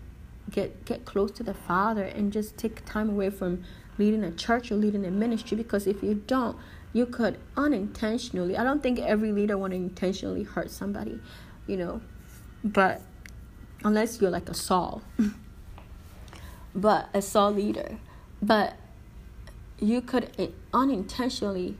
[0.51, 3.65] get get close to the Father and just take time away from
[3.99, 6.57] leading a church or leading a ministry because if you don't,
[6.93, 8.57] you could unintentionally.
[8.57, 11.19] I don't think every leader want to intentionally hurt somebody,
[11.67, 12.01] you know,
[12.67, 13.01] but
[13.85, 15.03] unless you're like a Saul,
[16.75, 17.99] but a Saul leader,
[18.43, 18.75] but
[19.79, 21.77] you could unintentionally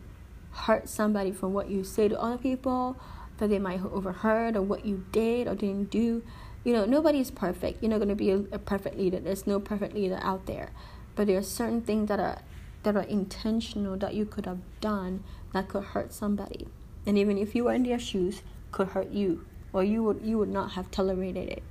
[0.53, 2.97] hurt somebody from what you say to other people
[3.39, 6.23] that they might have overheard or what you did or didn't do.
[6.63, 7.83] You know, nobody is perfect.
[7.83, 9.19] You're not going to be a, a perfect leader.
[9.19, 10.71] There's no perfect leader out there.
[11.15, 12.39] But there are certain things that are
[12.83, 16.69] that are intentional that you could have done that could hurt somebody.
[17.05, 19.45] And even if you were in their shoes, could hurt you.
[19.73, 21.63] Or you would you would not have tolerated it.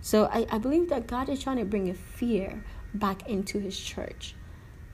[0.00, 3.78] So I, I believe that God is trying to bring a fear back into his
[3.78, 4.34] church.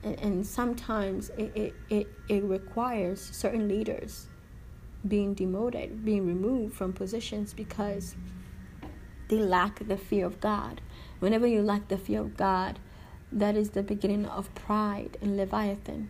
[0.03, 4.27] And, and sometimes it, it, it, it requires certain leaders
[5.07, 8.15] being demoted, being removed from positions because
[9.29, 10.81] they lack the fear of God.
[11.19, 12.79] Whenever you lack the fear of God,
[13.31, 16.09] that is the beginning of pride and Leviathan,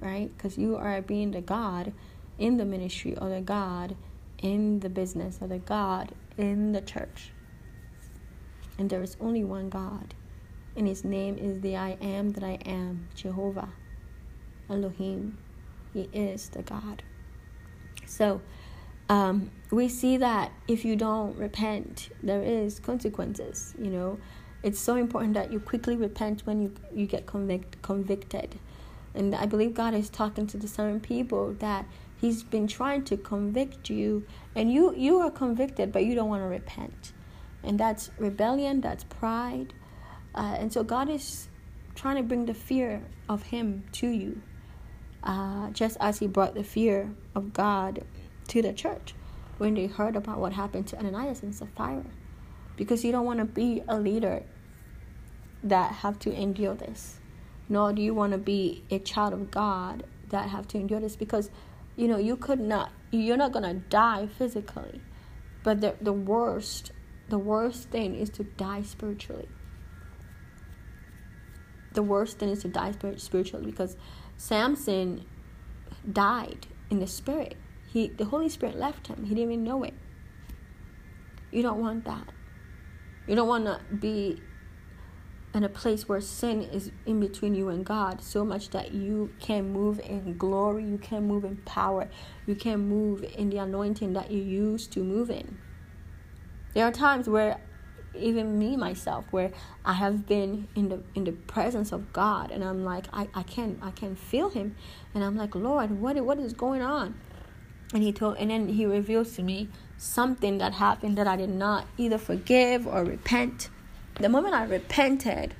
[0.00, 0.30] right?
[0.36, 1.92] Because you are being the God
[2.38, 3.96] in the ministry or the God
[4.42, 7.30] in the business or the God in the church.
[8.78, 10.14] And there is only one God,
[10.76, 13.68] and his name is the I am that I am, Jehovah,
[14.68, 15.38] Elohim.
[15.92, 17.02] He is the God.
[18.06, 18.40] So
[19.08, 23.74] um, we see that if you don't repent, there is consequences.
[23.78, 24.18] You know,
[24.62, 28.58] it's so important that you quickly repent when you you get convict, convicted.
[29.14, 31.84] And I believe God is talking to the certain people that
[32.22, 34.24] He's been trying to convict you,
[34.54, 37.12] and you you are convicted, but you don't want to repent,
[37.64, 39.74] and that's rebellion, that's pride,
[40.32, 41.48] uh, and so God is
[41.96, 44.40] trying to bring the fear of Him to you,
[45.24, 48.04] uh, just as He brought the fear of God
[48.46, 49.16] to the church
[49.58, 52.04] when they heard about what happened to Ananias and Sapphira,
[52.76, 54.44] because you don't want to be a leader
[55.64, 57.18] that have to endure this,
[57.68, 61.16] nor do you want to be a child of God that have to endure this
[61.16, 61.50] because
[61.96, 65.00] you know you could not you're not gonna die physically
[65.62, 66.92] but the, the worst
[67.28, 69.48] the worst thing is to die spiritually.
[71.94, 73.96] The worst thing is to die spiritually because
[74.36, 75.24] samson
[76.10, 77.56] died in the spirit.
[77.90, 79.24] He the holy spirit left him.
[79.24, 79.94] He didn't even know it.
[81.50, 82.28] You don't want that.
[83.26, 84.42] You don't want to be
[85.54, 89.32] in a place where sin is in between you and God so much that you
[89.38, 92.08] can move in glory, you can move in power,
[92.46, 95.58] you can move in the anointing that you used to move in.
[96.74, 97.60] There are times where
[98.14, 99.50] even me myself where
[99.84, 103.42] I have been in the in the presence of God and I'm like I, I
[103.42, 104.76] can I can feel him
[105.14, 107.14] and I'm like Lord what what is going on
[107.94, 111.48] and he told and then he reveals to me something that happened that I did
[111.48, 113.70] not either forgive or repent
[114.16, 115.54] the moment I repented,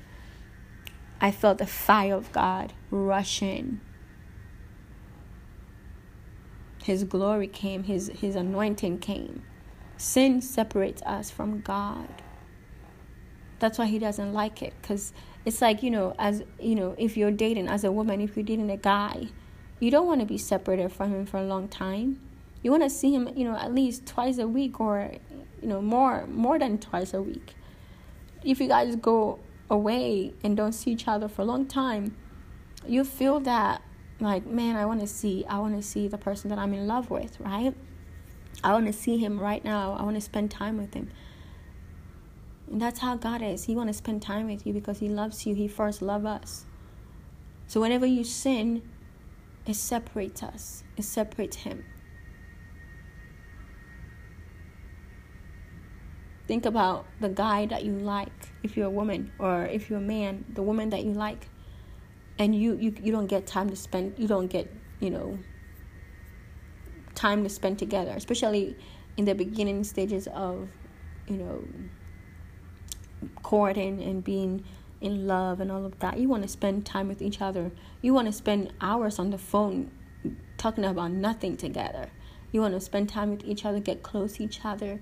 [1.19, 3.81] I felt the fire of God rushing.
[6.83, 9.43] His glory came, his, his anointing came.
[9.97, 12.09] Sin separates us from God.
[13.59, 14.73] That's why he doesn't like it.
[14.81, 15.13] Because
[15.45, 18.43] it's like, you know, as you know, if you're dating as a woman, if you're
[18.43, 19.29] dating a guy,
[19.79, 22.19] you don't want to be separated from him for a long time.
[22.61, 25.11] You want to see him, you know, at least twice a week or,
[25.61, 27.55] you know, more more than twice a week
[28.43, 29.39] if you guys go
[29.69, 32.15] away and don't see each other for a long time,
[32.85, 33.81] you feel that
[34.19, 36.87] like, man, I want to see, I want to see the person that I'm in
[36.87, 37.73] love with, right?
[38.63, 39.93] I want to see him right now.
[39.93, 41.11] I want to spend time with him.
[42.71, 43.65] And that's how God is.
[43.65, 45.55] He want to spend time with you because he loves you.
[45.55, 46.65] He first loved us.
[47.67, 48.81] So whenever you sin,
[49.65, 50.83] it separates us.
[50.95, 51.83] It separates him.
[56.47, 58.31] Think about the guy that you like
[58.63, 61.47] if you're a woman or if you're a man the woman that you like
[62.39, 65.37] and you, you you don't get time to spend you don't get you know
[67.15, 68.75] time to spend together especially
[69.17, 70.67] in the beginning stages of
[71.27, 71.63] you know
[73.41, 74.63] courting and being
[75.03, 76.17] in love and all of that.
[76.17, 77.71] You want to spend time with each other.
[78.01, 79.91] You want to spend hours on the phone
[80.57, 82.09] talking about nothing together.
[82.51, 85.01] You want to spend time with each other get close to each other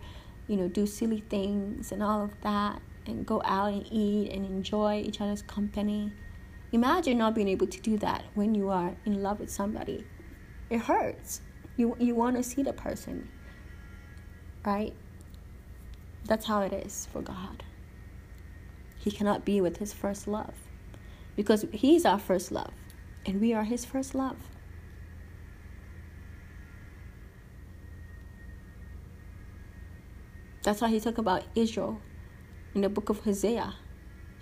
[0.52, 4.46] you know, do silly things and all of that, and go out and eat and
[4.46, 6.12] enjoy each other's company.
[6.74, 10.06] Imagine not being able to do that when you are in love with somebody.
[10.70, 11.40] It hurts.
[11.78, 13.30] You you want to see the person,
[14.66, 14.94] right?
[16.26, 17.64] That's how it is for God.
[18.98, 20.54] He cannot be with his first love
[21.38, 22.74] because he's our first love
[23.26, 24.38] and we are his first love.
[30.64, 32.00] That's why he talked about Israel
[32.76, 33.74] in the book of Hosea.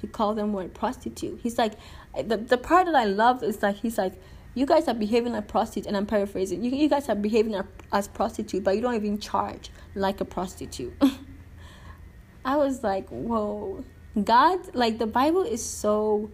[0.01, 1.39] He called them what prostitute.
[1.41, 1.73] He's like
[2.15, 4.13] the the part that I love is like he's like
[4.55, 6.63] you guys are behaving like prostitute and I'm paraphrasing.
[6.63, 10.93] You you guys are behaving as prostitute, but you don't even charge like a prostitute.
[12.45, 13.83] I was like, whoa,
[14.23, 16.31] God, like the Bible is so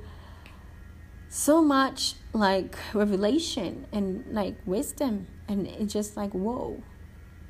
[1.30, 6.82] so much like revelation and like wisdom and it's just like whoa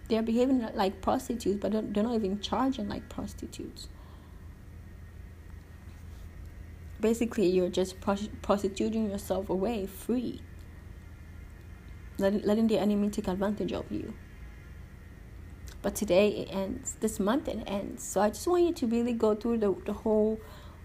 [0.08, 3.90] they're behaving like prostitutes, but they're not even charging like prostitutes.
[7.00, 10.42] Basically, you're just prostituting yourself away free,
[12.18, 14.14] letting the enemy take advantage of you.
[15.82, 18.04] But today it ends, this month it ends.
[18.04, 20.40] So I just want you to really go through the, the whole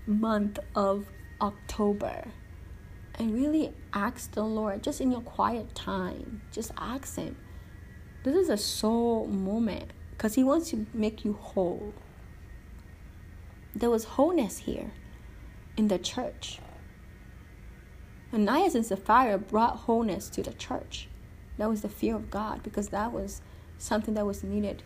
[0.07, 1.07] month of
[1.41, 2.25] October
[3.15, 7.37] and really ask the Lord, just in your quiet time, just ask Him
[8.23, 11.95] this is a soul moment because He wants to make you whole.
[13.75, 14.93] There was wholeness here
[15.77, 16.59] in the church.
[18.33, 21.09] Ananias and Sapphira brought wholeness to the church.
[21.59, 23.41] That was the fear of God because that was
[23.79, 24.83] something that was needed.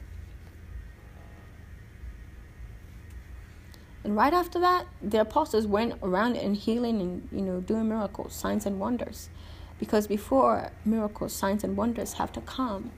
[4.03, 8.35] And right after that, the apostles went around and healing and you know doing miracles,
[8.35, 9.31] signs and wonders.
[9.79, 12.93] Because before miracles, signs, and wonders have to come,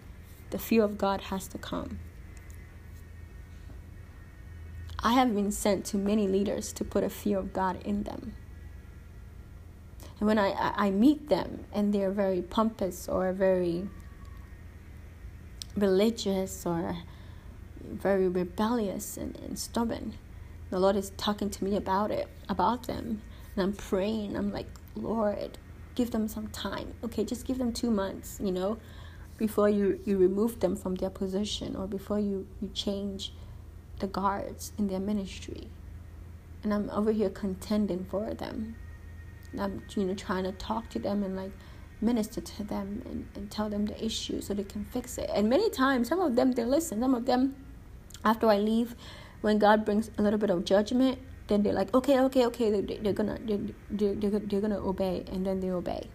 [0.57, 1.99] the fear of God has to come.
[5.01, 8.33] I have been sent to many leaders to put a fear of God in them.
[10.19, 13.87] And when I, I meet them and they're very pompous or very
[15.77, 16.97] religious or
[17.83, 20.15] very rebellious and, and stubborn,
[20.71, 23.21] the Lord is talking to me about it, about them.
[23.55, 24.35] And I'm praying.
[24.35, 25.59] I'm like, Lord,
[25.95, 26.95] give them some time.
[27.05, 28.79] Okay, just give them two months, you know,
[29.37, 33.33] before you, you remove them from their position or before you, you change
[33.99, 35.69] the guards in their ministry.
[36.63, 38.77] And I'm over here contending for them.
[39.59, 41.53] I'm, you know, trying to talk to them and like
[42.01, 45.31] minister to them and, and tell them the issue so they can fix it.
[45.33, 47.01] And many times, some of them, they listen.
[47.01, 47.55] Some of them,
[48.25, 48.95] after I leave,
[49.41, 52.97] when God brings a little bit of judgment, then they're like, okay, okay, okay, they,
[52.97, 53.61] they're gonna, they're,
[53.91, 56.09] they're, they're gonna obey, and then they obey.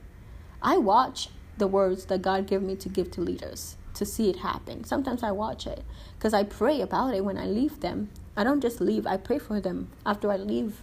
[0.61, 4.38] I watch the words that God gave me to give to leaders to see it
[4.38, 4.84] happen.
[4.84, 5.84] Sometimes I watch it
[6.18, 8.10] because I pray about it when I leave them.
[8.36, 10.82] I don't just leave, I pray for them after I leave.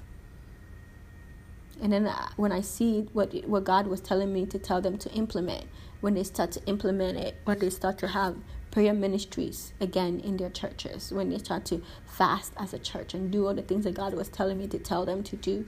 [1.80, 4.98] And then uh, when I see what what God was telling me to tell them
[4.98, 5.66] to implement,
[6.00, 8.36] when they start to implement it, when they start to have
[8.70, 13.30] prayer ministries again in their churches, when they start to fast as a church and
[13.30, 15.66] do all the things that God was telling me to tell them to do,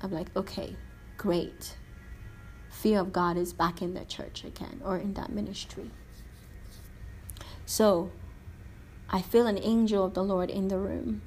[0.00, 0.76] I'm like, okay,
[1.16, 1.76] great.
[2.82, 5.90] Fear of God is back in the church again or in that ministry.
[7.64, 8.10] So
[9.08, 11.22] I feel an angel of the Lord in the room.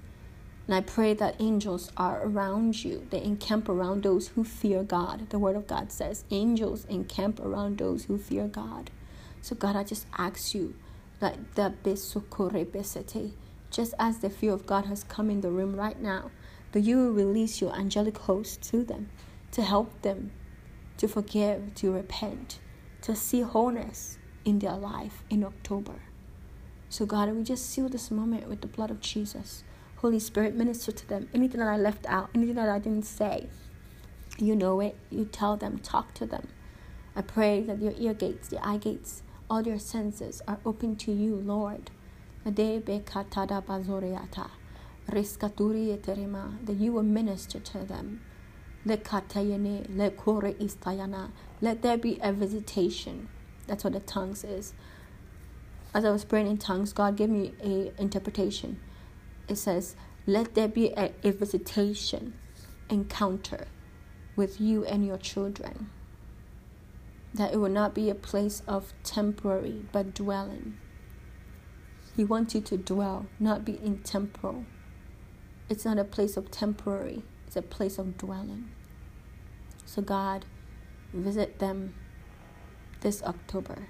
[0.67, 3.07] And I pray that angels are around you.
[3.09, 5.31] They encamp around those who fear God.
[5.31, 8.91] The Word of God says angels encamp around those who fear God.
[9.41, 10.75] So, God, I just ask you
[11.19, 13.33] that the besete,
[13.71, 16.29] just as the fear of God has come in the room right now,
[16.73, 19.09] that you will release your angelic host to them
[19.51, 20.31] to help them
[20.99, 22.59] to forgive, to repent,
[23.01, 26.01] to see wholeness in their life in October.
[26.89, 29.63] So, God, we just seal this moment with the blood of Jesus.
[29.97, 31.29] Holy Spirit, minister to them.
[31.33, 33.47] Anything that I left out, anything that I didn't say,
[34.37, 34.97] you know it.
[35.09, 36.49] You tell them, talk to them.
[37.15, 41.13] I pray that your ear gates, your eye gates, all your senses are open to
[41.13, 41.91] you, Lord.
[42.43, 42.57] That
[46.77, 48.21] you will minister to them.
[51.61, 53.29] Let there be a visitation.
[53.67, 54.73] That's what the tongues is
[55.93, 58.79] as I was praying in tongues, God gave me a interpretation.
[59.47, 59.95] It says,
[60.27, 62.35] "Let there be a, a visitation,
[62.89, 63.67] encounter,
[64.35, 65.89] with you and your children.
[67.33, 70.77] That it will not be a place of temporary, but dwelling.
[72.15, 74.65] He wants you to dwell, not be in temporal.
[75.69, 78.69] It's not a place of temporary; it's a place of dwelling.
[79.89, 80.45] So God,
[81.11, 81.95] visit them
[83.01, 83.87] this October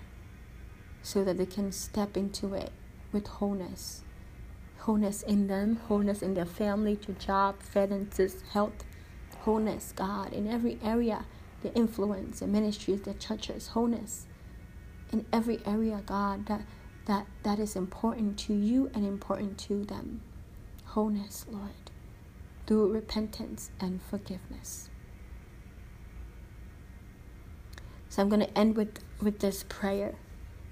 [1.01, 2.71] so that they can step into it
[3.11, 4.03] with wholeness.
[4.77, 8.85] Wholeness in them, wholeness in their family, to job, finances, health,
[9.39, 11.26] wholeness, God, in every area,
[11.63, 14.26] the influence, the ministries, the churches, wholeness.
[15.11, 16.61] In every area, God, that
[17.07, 20.21] that that is important to you and important to them.
[20.85, 21.91] Wholeness, Lord,
[22.65, 24.89] through repentance and forgiveness.
[28.19, 30.15] So I'm going to end with, with this prayer.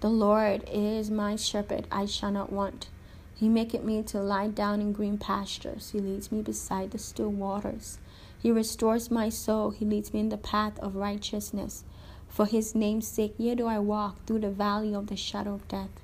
[0.01, 2.89] The Lord is my shepherd, I shall not want.
[3.35, 5.91] He maketh me to lie down in green pastures.
[5.91, 7.99] He leads me beside the still waters.
[8.37, 9.69] He restores my soul.
[9.69, 11.85] He leads me in the path of righteousness.
[12.27, 15.69] For his name's sake, yea, do I walk through the valley of the shadow of
[15.69, 16.01] death.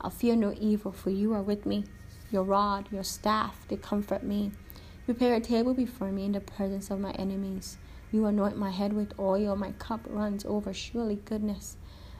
[0.00, 1.86] I'll fear no evil, for you are with me.
[2.30, 4.52] Your rod, your staff, they comfort me.
[5.06, 7.78] Prepare a table before me in the presence of my enemies.
[8.14, 10.72] You anoint my head with oil, my cup runs over.
[10.72, 11.76] Surely goodness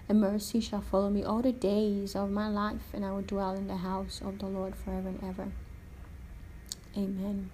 [0.09, 3.55] and mercy shall follow me all the days of my life, and I will dwell
[3.55, 5.53] in the house of the Lord forever and ever.
[6.97, 7.49] Amen.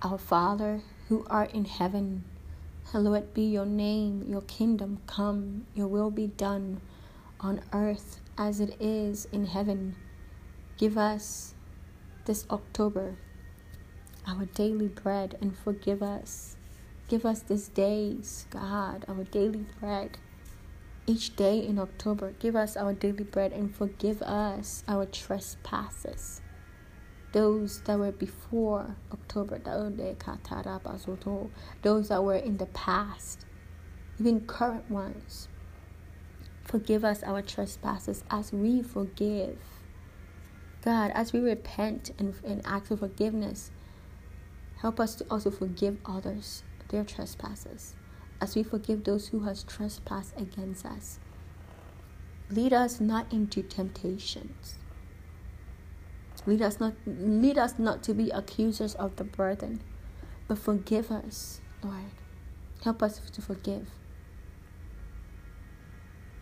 [0.00, 2.24] Our Father, who art in heaven,
[2.90, 6.80] hallowed be your name, your kingdom come, your will be done
[7.38, 9.94] on earth as it is in heaven.
[10.78, 11.52] Give us
[12.24, 13.18] this October
[14.26, 16.56] our daily bread and forgive us.
[17.08, 20.18] Give us this days, God, our daily bread
[21.06, 22.34] each day in October.
[22.38, 26.42] Give us our daily bread and forgive us our trespasses.
[27.32, 29.58] Those that were before October,
[31.82, 33.46] those that were in the past,
[34.20, 35.48] even current ones.
[36.62, 39.56] Forgive us our trespasses as we forgive.
[40.84, 43.70] God, as we repent and, and ask for forgiveness,
[44.82, 47.94] help us to also forgive others their trespasses,
[48.40, 51.18] as we forgive those who has trespassed against us.
[52.50, 54.76] Lead us not into temptations.
[56.46, 59.82] Lead us not lead us not to be accusers of the burden,
[60.46, 62.12] but forgive us, Lord.
[62.82, 63.88] Help us to forgive.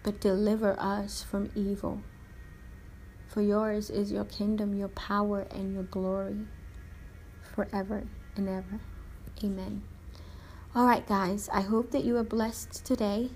[0.04, 2.02] But deliver us from evil.
[3.26, 6.46] For yours is your kingdom, your power, and your glory
[7.42, 8.04] forever
[8.36, 8.80] and ever.
[9.42, 9.82] Amen.
[10.76, 13.30] All right, guys, I hope that you were blessed today.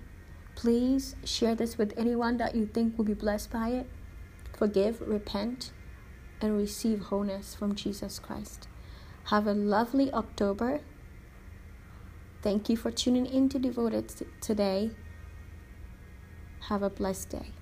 [0.56, 3.88] Please share this with anyone that you think will be blessed by it.
[4.58, 5.72] Forgive, repent,
[6.42, 8.68] and receive wholeness from Jesus Christ.
[9.28, 10.82] Have a lovely October.
[12.42, 14.12] Thank you for tuning in to Devoted
[14.42, 14.90] today.
[16.68, 17.52] Have a blessed day.